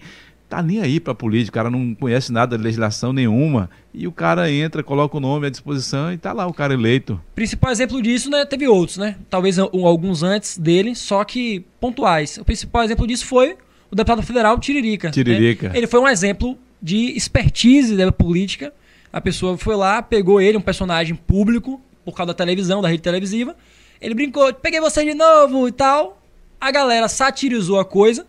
[0.53, 4.11] tá nem aí para política, o cara não conhece nada de legislação nenhuma, e o
[4.11, 7.19] cara entra, coloca o nome à disposição e tá lá o cara eleito.
[7.33, 9.15] Principal exemplo disso, né, teve outros, né?
[9.31, 12.37] Talvez alguns antes dele, só que pontuais.
[12.37, 13.57] O principal exemplo disso foi
[13.89, 15.07] o deputado federal Tiririca.
[15.07, 15.13] Né?
[15.13, 15.69] Tiririca.
[15.69, 15.77] Né?
[15.77, 18.71] Ele foi um exemplo de expertise da política.
[19.11, 23.01] A pessoa foi lá, pegou ele, um personagem público, por causa da televisão, da rede
[23.01, 23.55] televisiva.
[23.99, 26.21] Ele brincou, peguei você de novo e tal.
[26.61, 28.27] A galera satirizou a coisa,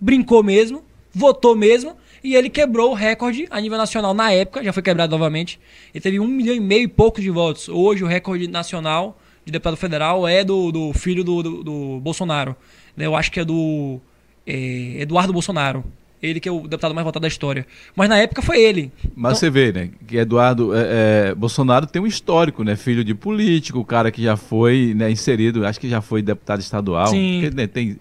[0.00, 4.72] brincou mesmo votou mesmo e ele quebrou o recorde a nível nacional na época, já
[4.72, 5.58] foi quebrado novamente.
[5.94, 7.68] Ele teve um milhão e meio e pouco de votos.
[7.68, 12.54] Hoje o recorde nacional de deputado federal é do, do filho do, do, do Bolsonaro.
[12.96, 13.98] Eu acho que é do
[14.46, 15.84] é, Eduardo Bolsonaro.
[16.22, 17.66] Ele que é o deputado mais votado da história.
[17.96, 18.92] Mas na época foi ele.
[19.14, 19.34] Mas então...
[19.34, 19.90] você vê, né?
[20.06, 22.76] Que Eduardo é, é, Bolsonaro tem um histórico, né?
[22.76, 27.06] Filho de político, cara que já foi né, inserido, acho que já foi deputado estadual.
[27.06, 27.40] Sim.
[27.40, 27.96] Porque, né, tem,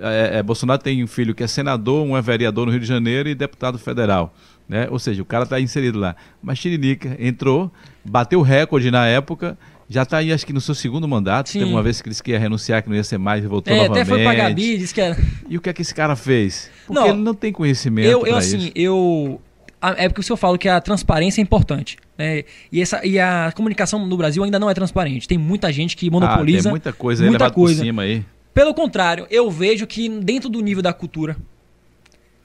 [0.00, 2.86] é, é, Bolsonaro tem um filho que é senador, um é vereador no Rio de
[2.86, 4.34] Janeiro e deputado federal.
[4.68, 4.88] Né?
[4.90, 6.14] Ou seja, o cara está inserido lá.
[6.42, 7.72] Mas Tiririca entrou,
[8.04, 9.58] bateu recorde na época
[9.92, 11.48] já está aí, acho que no seu segundo mandato.
[11.48, 11.58] Sim.
[11.58, 13.74] Teve uma vez que disse que ia renunciar, que não ia ser mais, e voltou
[13.74, 14.02] é, novamente.
[14.02, 15.18] Até foi pra Gabi, disse que era.
[15.48, 16.70] E o que é que esse cara fez?
[16.86, 18.08] Porque não, ele não tem conhecimento.
[18.08, 18.72] Eu, eu assim, isso.
[18.76, 19.40] eu.
[19.82, 21.96] É porque o senhor fala que a transparência é importante.
[22.16, 22.44] Né?
[22.70, 25.26] E, essa, e a comunicação no Brasil ainda não é transparente.
[25.26, 26.60] Tem muita gente que monopoliza.
[26.60, 27.76] Ah, tem muita coisa muita aí coisa.
[27.76, 28.24] por cima aí.
[28.54, 31.36] Pelo contrário, eu vejo que dentro do nível da cultura,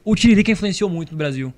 [0.04, 1.54] o Tiririca influenciou muito no Brasil.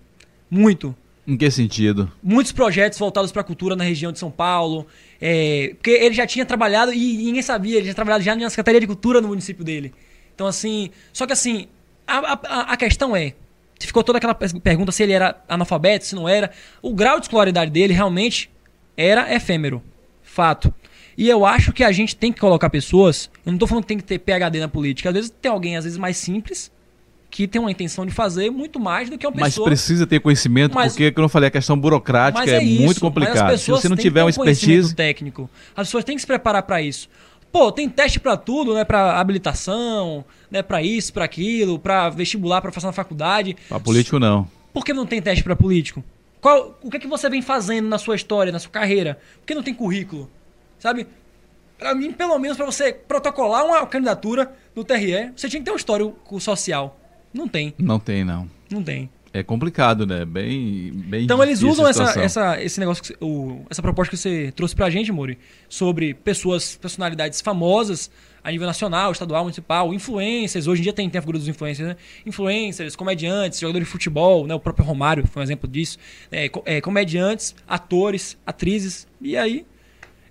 [0.50, 0.94] Muito.
[1.28, 2.10] Em que sentido?
[2.24, 4.88] Muitos projetos voltados para a cultura na região de São Paulo.
[5.20, 8.80] É, porque ele já tinha trabalhado, e ninguém sabia, ele já trabalhado já na Secretaria
[8.80, 9.94] de Cultura no município dele.
[10.34, 10.90] Então, assim.
[11.12, 11.68] Só que, assim,
[12.08, 13.34] a, a, a questão é.
[13.78, 16.50] Ficou toda aquela pergunta se ele era analfabeto, se não era.
[16.82, 18.50] O grau de escolaridade dele realmente
[18.96, 19.84] era efêmero.
[20.24, 20.74] Fato.
[21.18, 23.30] E eu acho que a gente tem que colocar pessoas.
[23.46, 25.10] Eu não estou falando que tem que ter PHD na política.
[25.10, 26.72] Às vezes tem alguém, às vezes, mais simples
[27.30, 29.70] que tem uma intenção de fazer muito mais do que uma pessoa.
[29.70, 32.84] Mas precisa ter conhecimento, mas, porque, como eu falei, a questão burocrática é, é isso,
[32.84, 33.58] muito complicada.
[33.58, 34.96] Se você não tiver um expertise.
[34.96, 37.10] técnico, as pessoas têm que se preparar para isso.
[37.52, 38.84] Pô, tem teste para tudo, né?
[38.84, 40.62] Para habilitação, né?
[40.62, 43.56] Para isso, para aquilo, para vestibular, para fazer na faculdade.
[43.70, 44.48] Para político não.
[44.74, 46.04] Por que não tem teste para político?
[46.40, 49.20] Qual, o que é que você vem fazendo na sua história, na sua carreira?
[49.40, 50.30] Por que não tem currículo?
[50.78, 51.08] Sabe?
[51.78, 55.72] Para mim, pelo menos para você protocolar uma candidatura no TRE, você tinha que ter
[55.72, 57.00] um histórico social.
[57.38, 57.74] Não tem.
[57.78, 58.50] Não tem, não.
[58.72, 59.10] Não tem.
[59.32, 60.26] É complicado, né?
[60.26, 64.52] Bem, bem Então eles usam essa, essa, esse negócio, que, o, essa proposta que você
[64.56, 65.38] trouxe pra gente, Muri,
[65.70, 68.10] sobre pessoas, personalidades famosas
[68.44, 71.90] a nível nacional, estadual, municipal, influencers, hoje em dia tem, tem a figura dos influencers,
[71.90, 71.96] né?
[72.26, 74.56] Influencers, comediantes, jogadores de futebol, né?
[74.56, 76.00] O próprio Romário foi um exemplo disso.
[76.32, 79.66] É, é, comediantes, atores, atrizes, e aí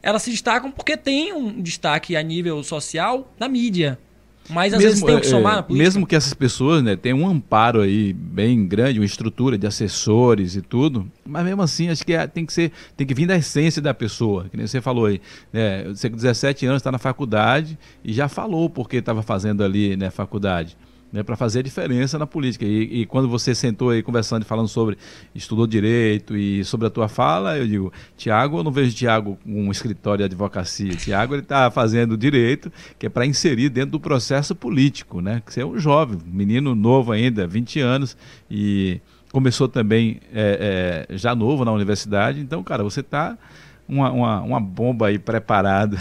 [0.03, 3.99] elas se destacam porque tem um destaque a nível social na mídia.
[4.49, 5.85] Mas às mesmo, vezes tem que somar é, na política.
[5.85, 10.57] Mesmo que essas pessoas né, tenham um amparo aí bem grande, uma estrutura de assessores
[10.57, 13.37] e tudo, mas mesmo assim acho que é, tem que ser, tem que vir da
[13.37, 15.21] essência da pessoa, que nem você falou aí.
[15.53, 19.97] Né, você com 17 anos está na faculdade e já falou porque estava fazendo ali
[19.97, 20.77] na né, faculdade
[21.17, 22.65] né, para fazer a diferença na política.
[22.65, 24.99] E, e, quando você sentou aí conversando e falando sobre
[25.35, 29.67] estudou direito e sobre a tua fala, eu digo, Tiago, eu não vejo Tiago com
[29.67, 30.95] um escritório de advocacia.
[30.95, 35.43] Tiago ele está fazendo direito, que é para inserir dentro do processo político, né?
[35.45, 38.17] Que você é um jovem, menino novo ainda, 20 anos
[38.51, 39.01] e
[39.33, 42.41] começou também é, é, já novo na universidade.
[42.41, 43.39] Então, cara, você está
[43.89, 45.97] uma, uma, uma bomba aí preparada.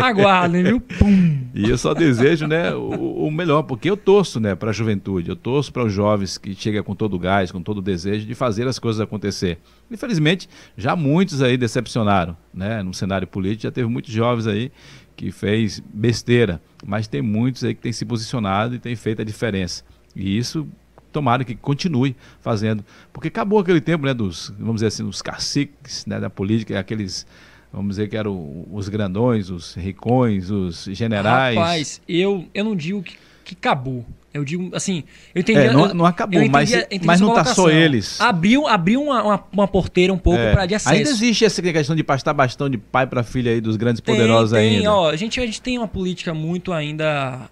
[0.00, 0.80] Aguardem, viu?
[0.80, 1.46] Pum.
[1.54, 5.28] E eu só desejo né, o, o melhor, porque eu torço né, para a juventude,
[5.28, 8.26] eu torço para os jovens que chegam com todo o gás, com todo o desejo
[8.26, 9.58] de fazer as coisas acontecer.
[9.90, 14.70] Infelizmente, já muitos aí decepcionaram né, no cenário político, já teve muitos jovens aí
[15.16, 19.24] que fez besteira, mas tem muitos aí que têm se posicionado e têm feito a
[19.24, 19.84] diferença.
[20.14, 20.66] E isso
[21.10, 22.84] tomara que continue fazendo.
[23.12, 27.26] Porque acabou aquele tempo, né, dos, vamos dizer assim, dos caciques né, da política, aqueles,
[27.72, 31.56] vamos dizer que eram os grandões, os ricões, os generais.
[31.56, 34.04] Rapaz, eu, eu não digo que, que acabou.
[34.32, 35.02] Eu digo, assim,
[35.34, 35.58] eu entendi.
[35.58, 38.20] É, não, não acabou, entendi, mas, entendi mas não está só eles.
[38.20, 40.52] Abriu, abriu uma, uma, uma porteira um pouco é.
[40.52, 40.94] para de acesso.
[40.94, 44.14] Ainda existe essa questão de pastar bastão de pai para filha aí dos grandes tem,
[44.14, 44.92] poderosos tem, ainda.
[44.92, 47.50] Ó, a, gente, a gente tem uma política muito ainda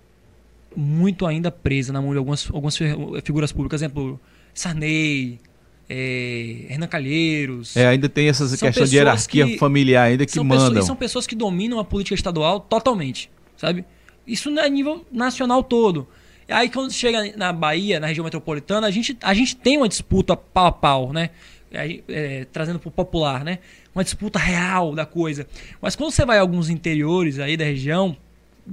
[0.78, 2.76] muito ainda presa na mão de algumas, algumas
[3.24, 4.20] figuras públicas, exemplo,
[4.54, 5.40] Sarney,
[5.88, 7.76] é, Hernan Calheiros.
[7.76, 10.68] É, ainda tem essas questões de hierarquia que, familiar ainda que são mandam.
[10.68, 13.84] Pessoas, são pessoas que dominam a política estadual totalmente, sabe?
[14.24, 16.06] Isso é nível nacional todo.
[16.48, 20.36] Aí quando chega na Bahia, na região metropolitana, a gente, a gente tem uma disputa
[20.36, 21.30] pau a pau, né?
[21.72, 23.58] É, é, trazendo para o popular, né?
[23.92, 25.44] Uma disputa real da coisa.
[25.82, 28.16] Mas quando você vai a alguns interiores aí da região,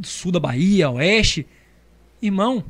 [0.03, 1.47] sul da Bahia, oeste,
[2.25, 2.63] Irmão,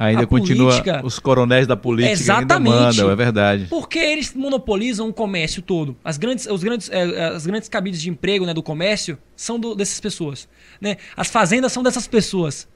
[0.00, 3.66] Ainda continua política, os coronéis da política exatamente, ainda mandam, é verdade.
[3.68, 5.94] Porque eles monopolizam o comércio todo.
[6.02, 9.74] As grandes, os grandes, é, as grandes cabides de emprego né, do comércio são do,
[9.74, 10.48] dessas pessoas.
[10.80, 10.96] Né?
[11.14, 12.66] As fazendas são dessas pessoas.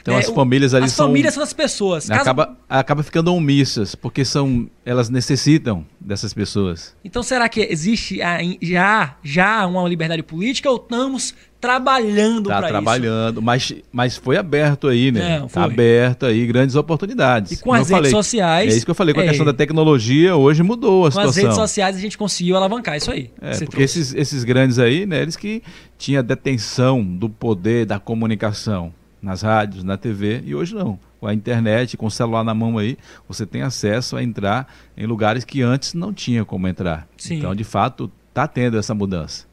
[0.00, 1.06] Então é, as famílias ali as são.
[1.06, 2.08] As famílias são das pessoas.
[2.08, 2.20] Caso...
[2.20, 6.94] Acaba, acaba ficando omissas, porque são, elas necessitam dessas pessoas.
[7.04, 8.20] Então será que existe
[8.62, 12.72] já, já uma liberdade política ou estamos trabalhando tá para isso.
[12.72, 15.40] trabalhando, mas, mas foi aberto aí, né?
[15.40, 17.52] Não, tá aberto aí grandes oportunidades.
[17.52, 18.72] E com as redes falei, sociais.
[18.72, 21.10] É isso que eu falei, com a é, questão da tecnologia, hoje mudou a com
[21.10, 21.22] situação.
[21.22, 23.30] Com as redes sociais a gente conseguiu alavancar isso aí.
[23.42, 25.62] É, porque esses, esses grandes aí, né, eles que
[25.98, 30.98] tinham detenção do poder da comunicação nas rádios, na TV, e hoje não.
[31.20, 32.96] Com a internet, com o celular na mão aí,
[33.28, 37.06] você tem acesso a entrar em lugares que antes não tinha como entrar.
[37.18, 37.36] Sim.
[37.36, 39.49] Então, de fato, está tendo essa mudança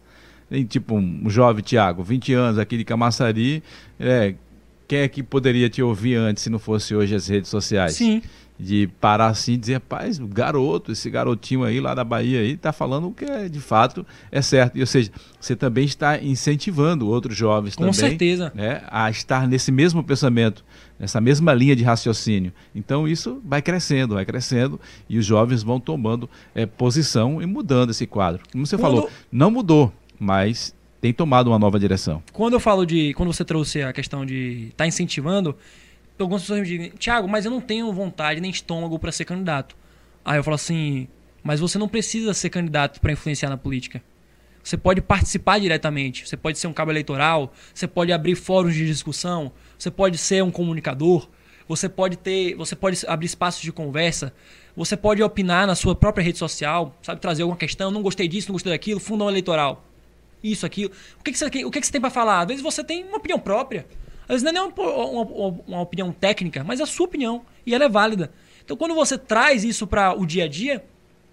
[0.67, 3.61] tipo um jovem Tiago, 20 anos aqui de Camaçari,
[3.99, 4.35] é,
[4.87, 7.93] quem é que poderia te ouvir antes se não fosse hoje as redes sociais?
[7.93, 8.21] Sim.
[8.59, 12.57] De parar assim e dizer, rapaz, o garoto, esse garotinho aí lá da Bahia aí,
[12.57, 14.77] tá falando o que é, de fato é certo.
[14.77, 18.51] E, ou seja, você também está incentivando outros jovens Com também certeza.
[18.55, 20.65] Né, a estar nesse mesmo pensamento,
[20.97, 22.51] nessa mesma linha de raciocínio.
[22.73, 27.91] Então isso vai crescendo, vai crescendo e os jovens vão tomando é, posição e mudando
[27.91, 28.41] esse quadro.
[28.51, 28.81] Como você Quando...
[28.81, 32.23] falou, não mudou mas tem tomado uma nova direção.
[32.33, 33.13] Quando eu falo de.
[33.13, 35.55] Quando você trouxe a questão de estar tá incentivando,
[36.19, 39.75] algumas pessoas me dizem, Tiago, mas eu não tenho vontade nem estômago para ser candidato.
[40.25, 41.07] Aí eu falo assim,
[41.43, 44.01] mas você não precisa ser candidato para influenciar na política.
[44.63, 48.85] Você pode participar diretamente, você pode ser um cabo eleitoral, você pode abrir fóruns de
[48.85, 49.49] discussão,
[49.79, 51.29] você pode ser um comunicador,
[51.69, 54.33] você pode ter, você pode abrir espaços de conversa,
[54.75, 58.49] você pode opinar na sua própria rede social, sabe trazer alguma questão, não gostei disso,
[58.49, 59.86] não gostei daquilo, fundão eleitoral
[60.43, 60.91] isso, aquilo.
[61.19, 62.41] O que, que, você, o que, que você tem para falar?
[62.41, 63.85] Às vezes você tem uma opinião própria.
[64.23, 67.43] Às vezes não é nem uma, uma, uma, opinião técnica, mas é a sua opinião.
[67.65, 68.31] E ela é válida.
[68.63, 70.83] Então quando você traz isso para o dia a dia,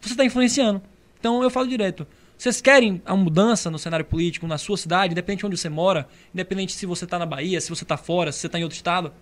[0.01, 0.81] você está influenciando.
[1.19, 2.07] Então eu falo direto.
[2.37, 6.07] Vocês querem a mudança no cenário político, na sua cidade, independente de onde você mora,
[6.33, 8.77] independente se você está na Bahia, se você está fora, se você está em outro
[8.77, 9.13] estado?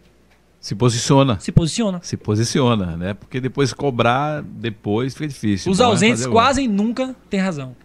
[0.58, 1.40] Se posiciona.
[1.40, 2.00] Se posiciona.
[2.02, 3.14] Se posiciona, né?
[3.14, 5.70] Porque depois cobrar, depois fica difícil.
[5.72, 7.76] Os ausentes quase nunca têm razão.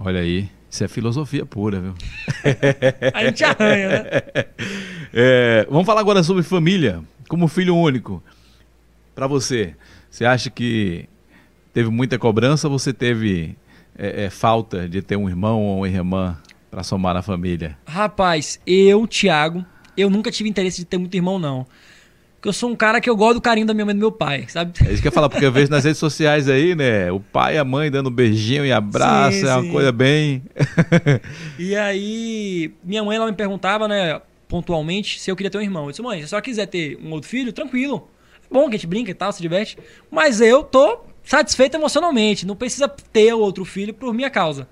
[0.00, 0.48] Olha aí.
[0.72, 1.94] Isso é filosofia pura, viu?
[3.12, 4.04] a gente arranha, né?
[5.12, 7.02] É, vamos falar agora sobre família.
[7.28, 8.22] Como filho único.
[9.14, 9.76] Para você,
[10.10, 11.06] você acha que
[11.74, 13.54] teve muita cobrança ou você teve
[13.98, 16.38] é, é, falta de ter um irmão ou uma irmã
[16.70, 17.76] para somar na família?
[17.86, 21.66] Rapaz, eu, Thiago, eu nunca tive interesse de ter muito irmão, não.
[22.42, 24.00] Porque eu sou um cara que eu gosto do carinho da minha mãe e do
[24.00, 24.72] meu pai, sabe?
[24.84, 27.12] É isso que eu ia falar, porque eu vejo nas redes sociais aí, né?
[27.12, 29.70] O pai e a mãe dando beijinho e abraço, sim, é uma sim.
[29.70, 30.42] coisa bem.
[31.56, 35.84] e aí, minha mãe ela me perguntava, né, pontualmente, se eu queria ter um irmão.
[35.84, 38.08] Eu disse, mãe, se a senhora quiser ter um outro filho, tranquilo.
[38.44, 39.78] É bom que a gente brinca e tal, se diverte.
[40.10, 44.66] Mas eu tô satisfeito emocionalmente, não precisa ter outro filho por minha causa.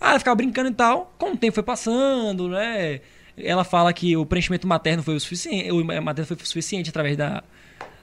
[0.00, 1.14] Ah, ela ficava brincando e tal.
[1.18, 3.02] Com o tempo foi passando, né?
[3.36, 7.16] Ela fala que o preenchimento materno foi o suficiente, o materno foi o suficiente através
[7.16, 7.42] da,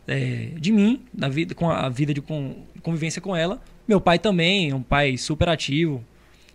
[0.07, 3.61] é, de mim, da vida, com a vida de com, convivência com ela.
[3.87, 6.03] Meu pai também, um pai super ativo.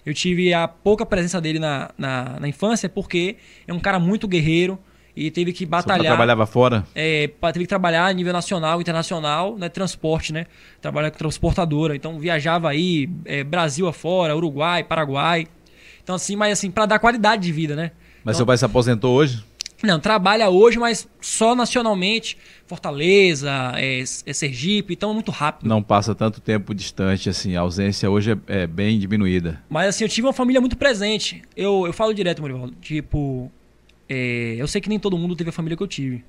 [0.05, 4.29] Eu tive a pouca presença dele na, na, na infância porque é um cara muito
[4.29, 4.79] guerreiro
[5.17, 6.07] e teve que batalhar.
[6.07, 6.85] trabalhava fora?
[6.95, 10.47] É, teve que trabalhar a nível nacional, internacional, né, transporte, né?
[10.83, 11.95] Trabalhar com transportadora.
[11.95, 15.47] Então viajava aí, é, Brasil afora, Uruguai, Paraguai.
[16.03, 17.93] Então assim, mas assim, para dar qualidade de vida, né?
[18.25, 19.45] Mas então, seu pai se aposentou hoje?
[19.83, 22.39] Não, trabalha hoje, mas só nacionalmente.
[22.67, 25.69] Fortaleza, é, é Sergipe, então é muito rápido.
[25.69, 27.55] Não passa tanto tempo distante, assim.
[27.55, 29.63] A ausência hoje é, é bem diminuída.
[29.69, 31.43] Mas assim, eu tive uma família muito presente.
[31.55, 32.75] Eu, eu falo direto, Murivaldo.
[32.81, 33.53] Tipo,
[34.09, 36.25] é, eu sei que nem todo mundo teve a família que eu tive.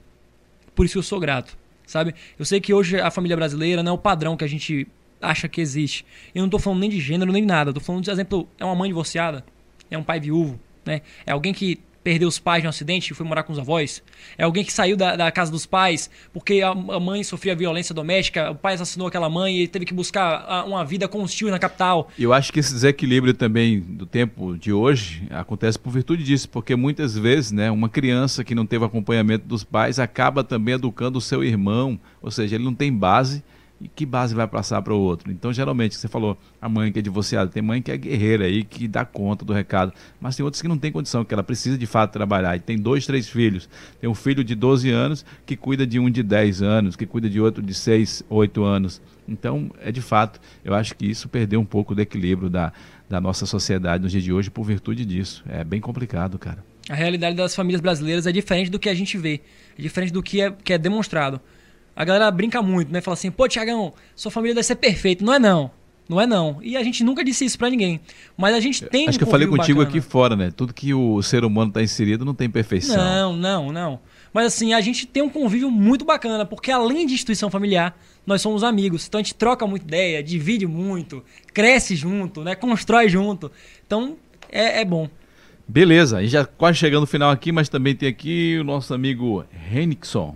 [0.76, 2.14] Por isso que eu sou grato, sabe?
[2.38, 4.86] Eu sei que hoje a família brasileira não é o padrão que a gente
[5.22, 6.06] acha que existe.
[6.34, 7.70] Eu não tô falando nem de gênero nem nada.
[7.70, 9.46] Eu tô falando de exemplo, é uma mãe divorciada,
[9.90, 11.02] é um pai viúvo, né?
[11.26, 14.04] É alguém que perdeu os pais no acidente e foi morar com os avós.
[14.38, 17.96] É alguém que saiu da, da casa dos pais porque a, a, mãe sofria violência
[17.96, 21.34] doméstica, o pai assassinou aquela mãe e teve que buscar a, uma vida com os
[21.34, 22.12] tios na capital.
[22.18, 26.76] Eu acho que esse desequilíbrio também do tempo de hoje acontece por virtude disso, porque
[26.76, 31.22] muitas vezes, né, uma criança que não teve acompanhamento dos pais acaba também educando o
[31.22, 33.44] seu irmão, ou seja, ele não tem base
[33.80, 35.32] e que base vai passar para o outro?
[35.32, 38.64] Então, geralmente, você falou, a mãe que é divorciada, tem mãe que é guerreira aí,
[38.64, 41.78] que dá conta do recado, mas tem outras que não tem condição, que ela precisa
[41.78, 43.70] de fato trabalhar, e tem dois, três filhos.
[44.00, 47.30] Tem um filho de 12 anos que cuida de um de 10 anos, que cuida
[47.30, 49.02] de outro de 6, 8 anos.
[49.28, 52.72] Então, é de fato, eu acho que isso perdeu um pouco do equilíbrio da,
[53.10, 55.44] da nossa sociedade nos dias de hoje por virtude disso.
[55.48, 56.64] É bem complicado, cara.
[56.88, 59.42] A realidade das famílias brasileiras é diferente do que a gente vê,
[59.78, 61.42] é diferente do que é, que é demonstrado.
[61.96, 63.02] A galera brinca muito, né?
[63.02, 65.24] Fala assim, pô, Tiagão, sua família deve ser perfeita.
[65.24, 65.72] Não é não.
[66.08, 66.60] Não é não.
[66.62, 68.00] E a gente nunca disse isso para ninguém.
[68.38, 69.98] Mas a gente tem Acho um que eu falei contigo bacana.
[69.98, 70.52] aqui fora, né?
[70.56, 72.98] Tudo que o ser humano tá inserido não tem perfeição.
[72.98, 74.00] Não, não, não.
[74.32, 78.42] Mas assim, a gente tem um convívio muito bacana, porque além de instituição familiar, nós
[78.42, 79.08] somos amigos.
[79.08, 81.24] Então a gente troca muita ideia, divide muito,
[81.54, 82.54] cresce junto, né?
[82.54, 83.52] Constrói junto.
[83.88, 84.18] Então
[84.52, 85.10] é, é bom.
[85.68, 89.44] Beleza, e já quase chegando no final aqui, mas também tem aqui o nosso amigo
[89.52, 90.36] Henrickson.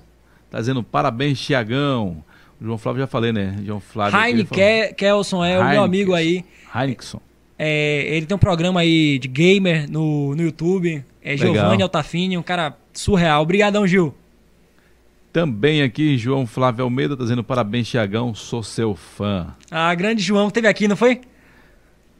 [0.50, 2.24] Tá dizendo parabéns, Tiagão.
[2.60, 3.58] O João Flávio já falei, né?
[3.64, 4.20] João Flávio.
[4.20, 4.48] Heine
[4.96, 6.44] Kelson é o meu amigo aí.
[6.76, 7.20] Heineken.
[7.58, 11.04] É, ele tem um programa aí de gamer no, no YouTube.
[11.22, 13.42] É Giovanni Altafini, um cara surreal.
[13.42, 14.14] Obrigadão, Gil.
[15.32, 19.56] Também aqui, João Flávio Almeida tá dizendo parabéns, Tiagão, sou seu fã.
[19.70, 21.22] Ah, grande João, teve aqui, não foi?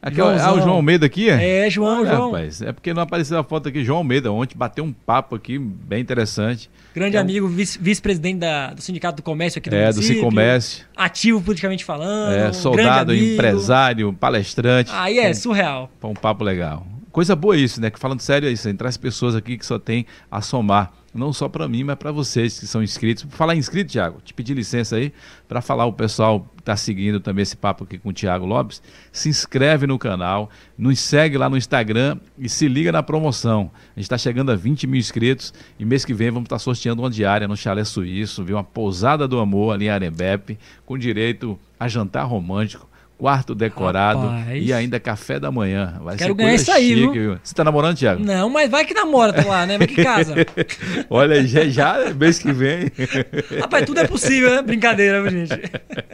[0.02, 1.28] Aqui, ah, o João Almeida aqui?
[1.28, 2.30] É, é João, Olha, João.
[2.30, 4.32] Rapaz, é porque não apareceu a foto aqui, João Almeida.
[4.32, 6.70] Ontem bateu um papo aqui bem interessante.
[6.94, 8.40] Grande é amigo, vice-presidente
[8.74, 10.86] do Sindicato do Comércio aqui do É, do Sicomércio.
[10.96, 12.32] Ativo politicamente falando.
[12.32, 14.90] É, soldado, empresário, palestrante.
[14.94, 15.90] Aí é, surreal.
[16.00, 16.86] Foi um papo legal.
[17.12, 17.90] Coisa boa isso, né?
[17.90, 21.48] Que falando sério é isso, traz pessoas aqui que só tem a somar não só
[21.48, 23.26] para mim, mas para vocês que são inscritos.
[23.30, 25.12] Falar inscrito, Tiago, te pedir licença aí
[25.48, 28.82] para falar o pessoal que está seguindo também esse papo aqui com o Tiago Lopes.
[29.12, 33.70] Se inscreve no canal, nos segue lá no Instagram e se liga na promoção.
[33.96, 36.60] A gente está chegando a 20 mil inscritos e mês que vem vamos estar tá
[36.60, 38.56] sorteando uma diária no Chalé Suíço, viu?
[38.56, 42.89] Uma pousada do amor ali em Arembepe, com direito a jantar romântico
[43.20, 44.66] quarto decorado Rapaz.
[44.66, 46.00] e ainda café da manhã.
[46.02, 47.38] Vai Quero ganhar isso aí, chique, viu?
[47.42, 48.24] Você tá namorando, Thiago?
[48.24, 49.76] Não, mas vai que namora, tá lá, né?
[49.76, 50.34] Vai que casa.
[51.10, 52.90] Olha, já, já mês que vem.
[53.60, 54.62] Rapaz, tudo é possível, né?
[54.62, 55.52] Brincadeira, gente?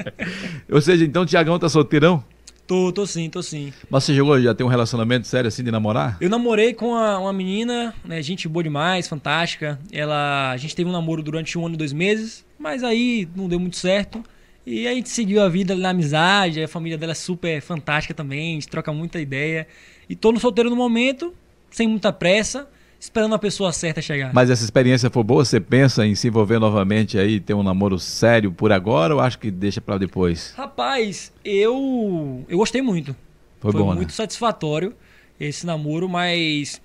[0.68, 2.24] Ou seja, então o Tiagão tá solteirão?
[2.66, 3.72] Tô, tô sim, tô sim.
[3.88, 6.16] Mas você chegou já tem um relacionamento sério assim de namorar?
[6.20, 9.78] Eu namorei com a, uma menina, né, gente boa demais, fantástica.
[9.92, 13.48] Ela, a gente teve um namoro durante um ano e dois meses, mas aí não
[13.48, 14.24] deu muito certo.
[14.66, 18.50] E a gente seguiu a vida na amizade, a família dela é super fantástica também,
[18.50, 19.64] a gente troca muita ideia.
[20.08, 21.32] E tô no solteiro no momento,
[21.70, 24.34] sem muita pressa, esperando a pessoa certa chegar.
[24.34, 25.44] Mas essa experiência foi boa?
[25.44, 29.38] Você pensa em se envolver novamente aí, ter um namoro sério por agora ou acho
[29.38, 30.52] que deixa para depois?
[30.56, 33.14] Rapaz, eu eu gostei muito.
[33.60, 34.14] Foi, foi bom, muito né?
[34.14, 34.94] satisfatório
[35.38, 36.80] esse namoro, mas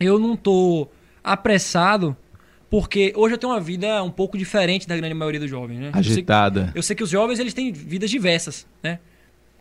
[0.00, 0.88] eu não tô
[1.22, 2.16] apressado
[2.68, 5.90] Porque hoje eu tenho uma vida um pouco diferente da grande maioria dos jovens, né?
[5.92, 6.60] Agitada.
[6.60, 8.98] Eu sei, eu sei que os jovens eles têm vidas diversas, né?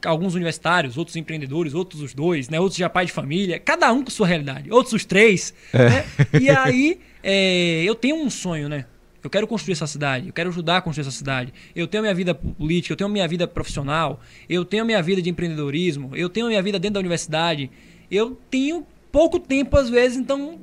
[0.03, 2.59] Alguns universitários, outros empreendedores, outros os dois, né?
[2.59, 5.53] Outros já pai de família, cada um com sua realidade, outros os três.
[5.71, 5.89] É.
[5.89, 6.05] Né?
[6.39, 8.85] E aí é, eu tenho um sonho, né?
[9.23, 11.51] Eu quero construir essa cidade, eu quero ajudar a construir essa cidade.
[11.75, 14.85] Eu tenho a minha vida política, eu tenho a minha vida profissional, eu tenho a
[14.85, 17.71] minha vida de empreendedorismo, eu tenho a minha vida dentro da universidade.
[18.09, 20.59] Eu tenho pouco tempo às vezes, então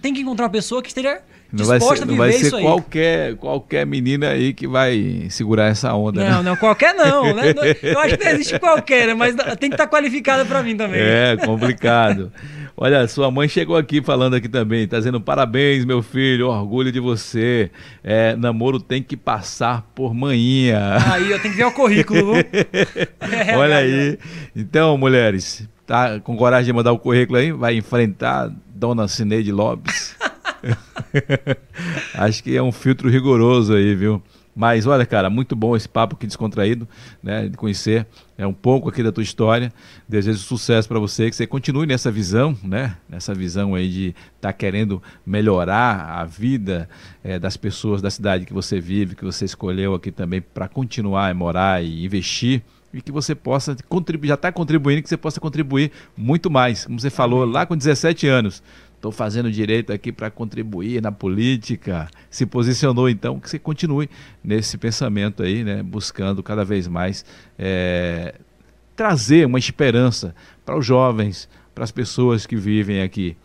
[0.00, 1.20] tem que encontrar uma pessoa que esteja
[1.50, 6.22] não vai ser, não vai ser qualquer, qualquer menina aí que vai segurar essa onda.
[6.22, 6.50] Não, né?
[6.50, 7.54] não, qualquer não, né?
[7.82, 9.14] Eu acho que não existe qualquer, né?
[9.14, 11.00] mas tem que estar qualificada para mim também.
[11.00, 12.30] É, complicado.
[12.76, 17.00] Olha, sua mãe chegou aqui falando aqui também, tá dizendo parabéns, meu filho, orgulho de
[17.00, 17.70] você.
[18.04, 20.98] É, namoro tem que passar por manhinha.
[21.12, 22.36] Aí, eu tenho que ver o currículo.
[22.36, 24.18] é, Olha aí.
[24.54, 27.50] Então, mulheres, tá com coragem de mandar o currículo aí?
[27.50, 30.16] Vai enfrentar Dona Cineide Lopes.
[32.14, 34.22] Acho que é um filtro rigoroso aí, viu?
[34.54, 36.88] Mas olha, cara, muito bom esse papo aqui descontraído,
[37.22, 37.48] né?
[37.48, 38.06] De conhecer
[38.36, 39.72] é, um pouco aqui da tua história.
[40.08, 42.96] Desejo sucesso para você, que você continue nessa visão, né?
[43.08, 46.88] Nessa visão aí de estar tá querendo melhorar a vida
[47.22, 51.30] é, das pessoas da cidade que você vive, que você escolheu aqui também para continuar
[51.30, 52.62] a morar e investir
[52.92, 56.86] e que você possa contribuir, já está contribuindo, que você possa contribuir muito mais.
[56.86, 58.62] Como você falou lá com 17 anos,
[58.94, 64.08] estou fazendo direito aqui para contribuir na política, se posicionou então, que você continue
[64.42, 67.24] nesse pensamento aí, né, buscando cada vez mais
[67.58, 68.34] é,
[68.96, 70.34] trazer uma esperança
[70.64, 73.36] para os jovens, para as pessoas que vivem aqui.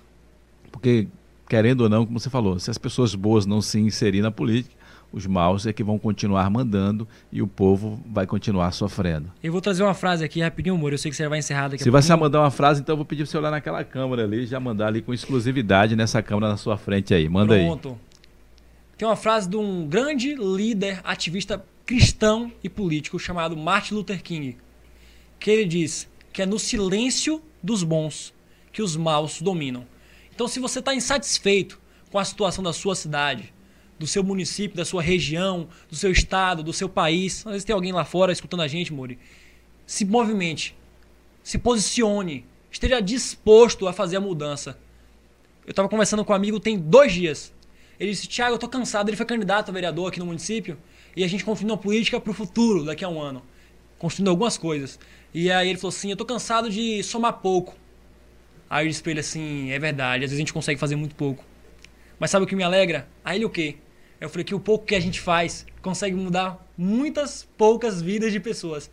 [0.71, 1.07] Porque,
[1.47, 4.75] querendo ou não, como você falou, se as pessoas boas não se inserirem na política,
[5.13, 9.31] os maus é que vão continuar mandando e o povo vai continuar sofrendo.
[9.43, 10.91] Eu vou trazer uma frase aqui rapidinho, amor.
[10.91, 13.05] Eu sei que você vai encerrar daqui Se você mandar uma frase, então eu vou
[13.05, 16.57] pedir para você olhar naquela câmera ali, já mandar ali com exclusividade nessa câmera na
[16.57, 17.29] sua frente aí.
[17.29, 17.59] Manda Pronto.
[17.59, 17.67] aí.
[17.67, 17.99] Pronto.
[18.97, 24.57] Tem uma frase de um grande líder ativista cristão e político chamado Martin Luther King,
[25.39, 28.33] que ele diz que é no silêncio dos bons
[28.71, 29.85] que os maus dominam.
[30.33, 31.79] Então, se você está insatisfeito
[32.11, 33.52] com a situação da sua cidade,
[34.03, 37.47] do seu município, da sua região, do seu estado, do seu país.
[37.47, 39.17] Às vezes tem alguém lá fora escutando a gente, Muri.
[39.85, 40.75] Se movimente,
[41.41, 44.77] se posicione, esteja disposto a fazer a mudança.
[45.65, 47.53] Eu estava conversando com um amigo tem dois dias.
[47.97, 49.07] Ele disse: Tiago, eu estou cansado.
[49.07, 50.77] Ele foi candidato a vereador aqui no município
[51.15, 53.41] e a gente construindo uma política para o futuro, daqui a um ano.
[53.97, 54.99] Construindo algumas coisas.
[55.33, 57.73] E aí ele falou assim: Eu estou cansado de somar pouco.
[58.69, 61.15] Aí eu disse para ele assim: É verdade, às vezes a gente consegue fazer muito
[61.15, 61.45] pouco.
[62.19, 63.07] Mas sabe o que me alegra?
[63.23, 63.77] Aí ele o quê?
[64.23, 68.39] Eu falei que o pouco que a gente faz consegue mudar muitas poucas vidas de
[68.39, 68.89] pessoas.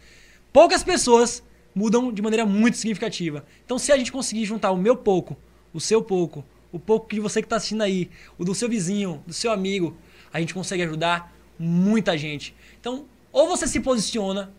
[0.53, 1.41] Poucas pessoas
[1.73, 3.45] mudam de maneira muito significativa.
[3.65, 5.37] Então, se a gente conseguir juntar o meu pouco,
[5.73, 9.23] o seu pouco, o pouco que você que está assistindo aí, o do seu vizinho,
[9.25, 9.97] do seu amigo,
[10.33, 12.53] a gente consegue ajudar muita gente.
[12.81, 14.53] Então, ou você se posiciona,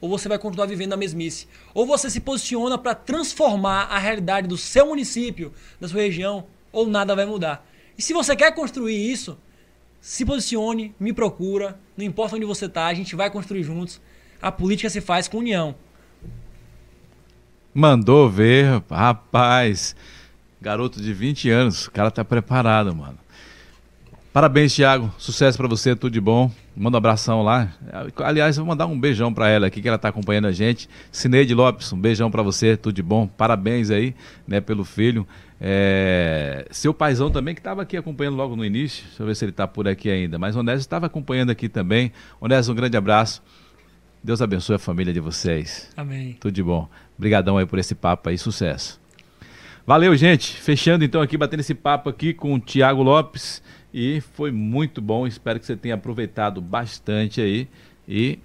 [0.00, 1.46] ou você vai continuar vivendo a mesmice.
[1.74, 6.86] Ou você se posiciona para transformar a realidade do seu município, da sua região, ou
[6.86, 7.68] nada vai mudar.
[7.98, 9.36] E se você quer construir isso,
[10.08, 14.00] se posicione, me procura, não importa onde você está, a gente vai construir juntos.
[14.40, 15.74] A política se faz com união.
[17.74, 19.94] Mandou ver, rapaz.
[20.62, 23.18] Garoto de 20 anos, o cara tá preparado, mano.
[24.32, 25.12] Parabéns, Thiago.
[25.18, 26.50] Sucesso para você, tudo de bom.
[26.74, 27.70] Manda um abração lá.
[28.16, 30.88] Aliás, vou mandar um beijão para ela aqui, que ela tá acompanhando a gente.
[31.12, 33.26] Cineide Lopes, um beijão para você, tudo de bom.
[33.26, 34.14] Parabéns aí,
[34.46, 35.26] né, pelo filho.
[35.60, 36.66] É...
[36.70, 39.04] Seu paizão também, que estava aqui acompanhando logo no início.
[39.04, 40.38] Deixa eu ver se ele está por aqui ainda.
[40.38, 42.12] Mas Onésio estava acompanhando aqui também.
[42.40, 43.42] Onésio, um grande abraço.
[44.22, 45.90] Deus abençoe a família de vocês.
[45.96, 46.36] Amém.
[46.40, 46.88] Tudo de bom.
[47.16, 49.00] Obrigadão aí por esse papo aí, sucesso.
[49.86, 50.54] Valeu, gente.
[50.60, 53.62] Fechando então aqui, batendo esse papo aqui com o Tiago Lopes.
[53.92, 55.26] E foi muito bom.
[55.26, 57.68] Espero que você tenha aproveitado bastante aí
[58.06, 58.38] e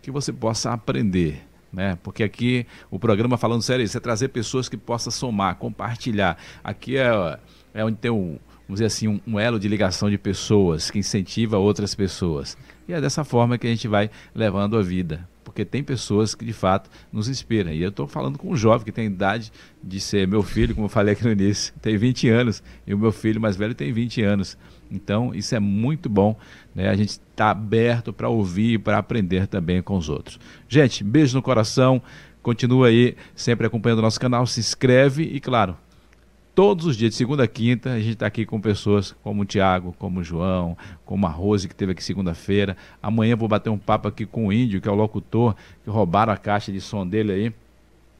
[0.00, 1.98] que você possa aprender né?
[2.02, 6.36] Porque aqui o programa falando sério isso, é trazer pessoas que possam somar, compartilhar.
[6.62, 7.38] Aqui é,
[7.74, 10.98] é onde tem um, vamos dizer assim, um, um, elo de ligação de pessoas que
[10.98, 12.56] incentiva outras pessoas.
[12.88, 15.28] E é dessa forma que a gente vai levando a vida.
[15.46, 17.70] Porque tem pessoas que de fato nos inspiram.
[17.70, 20.86] E eu estou falando com um jovem que tem idade de ser meu filho, como
[20.86, 23.92] eu falei aqui no início, tem 20 anos, e o meu filho mais velho tem
[23.92, 24.58] 20 anos.
[24.90, 26.36] Então, isso é muito bom,
[26.74, 26.88] né?
[26.88, 30.40] A gente está aberto para ouvir e para aprender também com os outros.
[30.68, 32.02] Gente, beijo no coração.
[32.42, 35.76] Continua aí sempre acompanhando o nosso canal, se inscreve e, claro,
[36.56, 39.44] todos os dias, de segunda a quinta, a gente está aqui com pessoas como o
[39.44, 42.78] Tiago, como o João, como a Rose, que teve aqui segunda-feira.
[43.02, 45.54] Amanhã vou bater um papo aqui com o Índio, que é o locutor,
[45.84, 47.52] que roubaram a caixa de som dele aí.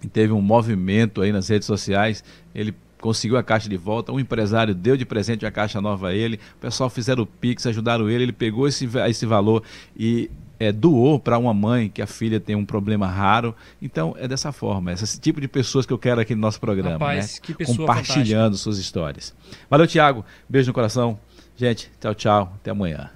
[0.05, 2.23] E teve um movimento aí nas redes sociais.
[2.55, 6.15] Ele conseguiu a caixa de volta, um empresário deu de presente a caixa nova a
[6.15, 9.63] ele, o pessoal fizeram o Pix, ajudaram ele, ele pegou esse, esse valor
[9.97, 13.55] e é, doou para uma mãe que a filha tem um problema raro.
[13.81, 16.93] Então é dessa forma, esse tipo de pessoas que eu quero aqui no nosso programa,
[16.93, 17.67] Rapaz, né?
[17.67, 18.57] compartilhando fantástica.
[18.57, 19.35] suas histórias.
[19.69, 20.25] Valeu, Tiago.
[20.49, 21.19] Beijo no coração.
[21.57, 22.53] Gente, tchau, tchau.
[22.61, 23.11] Até amanhã.